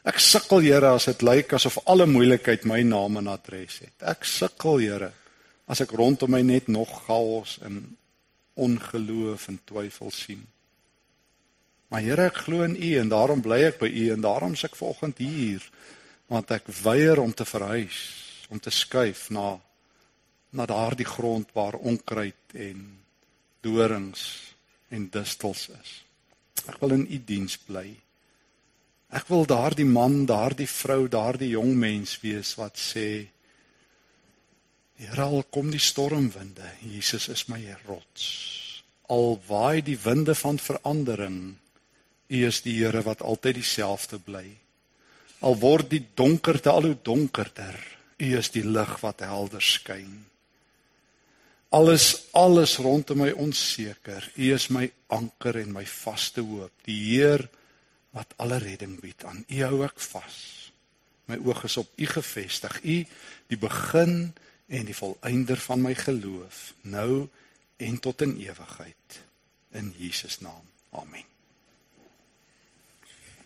Ek 0.03 0.19
sukkel 0.19 0.65
Here 0.65 0.93
as 0.97 1.07
dit 1.07 1.21
lyk 1.23 1.53
asof 1.55 1.79
alle 1.87 2.05
moeilikheid 2.09 2.65
my 2.67 2.81
naam 2.83 3.21
en 3.21 3.29
adres 3.31 3.79
het. 3.85 3.95
Ek 4.03 4.27
sukkel 4.27 4.81
Here 4.83 5.11
as 5.71 5.79
ek 5.83 5.93
rondom 5.95 6.33
my 6.35 6.41
net 6.43 6.67
nog 6.67 6.91
chaos 7.05 7.55
en 7.63 7.85
ongeloof 8.59 9.47
en 9.47 9.61
twyfel 9.63 10.11
sien. 10.11 10.43
Maar 11.87 12.01
Here, 12.01 12.27
ek 12.27 12.43
glo 12.47 12.65
in 12.65 12.75
U 12.75 12.89
en 12.99 13.09
daarom 13.13 13.41
bly 13.45 13.61
ek 13.69 13.79
by 13.79 13.87
U 13.87 14.05
en 14.15 14.25
daarom 14.25 14.57
is 14.57 14.65
ek 14.67 14.75
vanoggend 14.75 15.23
hier 15.23 15.63
want 16.31 16.49
ek 16.55 16.65
weier 16.81 17.19
om 17.21 17.33
te 17.35 17.45
verhuis, 17.45 17.99
om 18.49 18.59
te 18.59 18.71
skuif 18.73 19.27
na 19.29 19.59
na 20.53 20.65
daardie 20.69 21.07
grond 21.07 21.49
waar 21.53 21.79
onkruid 21.81 22.53
en 22.53 22.81
dorings 23.65 24.23
en 24.93 25.07
distels 25.09 25.63
is. 25.73 25.93
Ek 26.69 26.77
wil 26.81 26.93
in 26.99 27.07
U 27.09 27.19
diens 27.25 27.55
bly. 27.65 27.87
Ek 29.13 29.27
wil 29.29 29.45
daardie 29.45 29.85
man, 29.85 30.23
daardie 30.25 30.69
vrou, 30.69 31.05
daardie 31.11 31.51
jong 31.53 31.75
mens 31.77 32.17
wees 32.23 32.55
wat 32.57 32.79
sê 32.81 33.29
Here, 34.97 35.25
al 35.25 35.43
kom 35.51 35.71
die 35.73 35.81
stormwinde, 35.81 36.67
Jesus 36.85 37.27
is 37.29 37.47
my 37.49 37.59
rots. 37.87 38.25
Al 39.11 39.39
waai 39.47 39.81
die 39.83 39.97
winde 39.99 40.35
van 40.37 40.59
verandering, 40.61 41.55
U 42.29 42.43
is 42.47 42.61
die 42.65 42.77
Here 42.79 43.01
wat 43.05 43.21
altyd 43.21 43.57
dieselfde 43.59 44.19
bly. 44.21 44.45
Al 45.43 45.57
word 45.59 45.89
die 45.91 46.03
donkerte 46.15 46.71
al 46.71 46.87
hoe 46.87 46.97
donkerder, 47.03 47.75
U 48.21 48.29
is 48.37 48.53
die 48.53 48.63
lig 48.63 48.93
wat 49.01 49.25
helder 49.25 49.61
skyn. 49.61 50.23
Alles 51.73 52.29
alles 52.37 52.77
rondom 52.77 53.25
my 53.25 53.31
onseker, 53.33 54.29
U 54.37 54.53
is 54.53 54.69
my 54.69 54.87
anker 55.09 55.57
en 55.59 55.73
my 55.73 55.85
vaste 55.89 56.45
hoop. 56.45 56.71
Die 56.85 57.01
Heer 57.09 57.49
wat 58.13 58.33
alle 58.37 58.57
redding 58.61 58.99
bied. 59.01 59.25
Aan 59.25 59.43
U 59.47 59.61
hou 59.65 59.81
ek 59.87 59.99
vas. 60.11 60.37
My 61.29 61.39
oog 61.41 61.63
is 61.65 61.77
op 61.81 61.89
U 61.97 62.05
gefestig. 62.05 62.79
U 62.83 62.97
die 63.49 63.59
begin 63.59 64.33
en 64.73 64.87
die 64.87 64.97
volëinder 64.97 65.59
van 65.59 65.81
my 65.83 65.93
geloof, 65.97 66.73
nou 66.81 67.27
en 67.77 67.99
tot 67.99 68.21
in 68.25 68.37
ewigheid. 68.41 69.19
In 69.73 69.93
Jesus 69.97 70.39
naam. 70.39 70.65
Amen. 70.93 71.25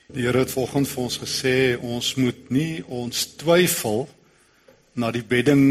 Die 0.08 0.24
Here 0.24 0.40
het 0.40 0.52
volgens 0.52 0.92
vir 0.94 1.04
ons 1.04 1.18
gesê 1.20 1.56
ons 1.84 2.14
moet 2.16 2.50
nie 2.52 2.84
ons 2.84 3.26
twyfel 3.40 4.06
na 4.96 5.12
die 5.12 5.24
bedding 5.24 5.64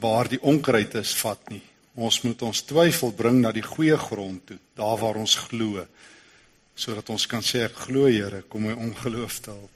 waar 0.00 0.28
die 0.28 0.40
onkruid 0.40 0.96
is 1.00 1.14
vat 1.20 1.40
nie. 1.52 1.62
Ons 1.98 2.20
moet 2.22 2.42
ons 2.46 2.60
twyfel 2.68 3.12
bring 3.16 3.40
na 3.42 3.52
die 3.52 3.64
goeie 3.64 3.96
grond 3.98 4.44
toe, 4.46 4.58
daar 4.76 5.00
waar 5.00 5.16
ons 5.18 5.34
glo 5.48 5.86
sodat 6.78 7.10
ons 7.10 7.26
kan 7.26 7.42
sê 7.42 7.64
ek 7.66 7.82
glo 7.88 8.06
Here, 8.06 8.44
kom 8.46 8.68
my 8.68 8.76
ongeloof 8.78 9.40
te 9.42 9.50
help. 9.50 9.74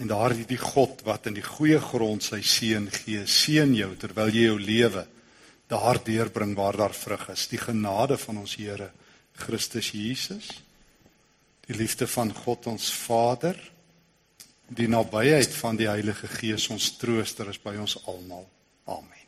En 0.00 0.08
daardie 0.08 0.46
die 0.48 0.60
God 0.60 1.02
wat 1.04 1.28
in 1.28 1.36
die 1.36 1.44
goeie 1.44 1.80
grond 1.82 2.24
sy 2.24 2.40
seën 2.40 2.86
gee, 2.94 3.26
seën 3.28 3.74
jou 3.76 3.90
terwyl 4.00 4.32
jy 4.32 4.46
jou 4.48 4.58
lewe 4.60 5.04
daar 5.70 6.00
deurbring 6.02 6.56
waar 6.58 6.78
daar 6.80 6.96
vrug 6.96 7.28
is. 7.30 7.46
Die 7.52 7.60
genade 7.60 8.16
van 8.18 8.40
ons 8.40 8.56
Here 8.58 8.90
Christus 9.40 9.92
Jesus, 9.94 10.48
die 11.68 11.76
liefde 11.76 12.08
van 12.10 12.32
God 12.34 12.66
ons 12.72 12.90
Vader, 13.04 13.60
die 14.66 14.88
nabyheid 14.90 15.54
van 15.60 15.78
die 15.78 15.88
Heilige 15.90 16.30
Gees 16.32 16.68
ons 16.72 16.92
trooster 16.98 17.52
is 17.52 17.60
by 17.62 17.76
ons 17.78 17.98
almal. 18.06 18.46
Amen. 18.90 19.19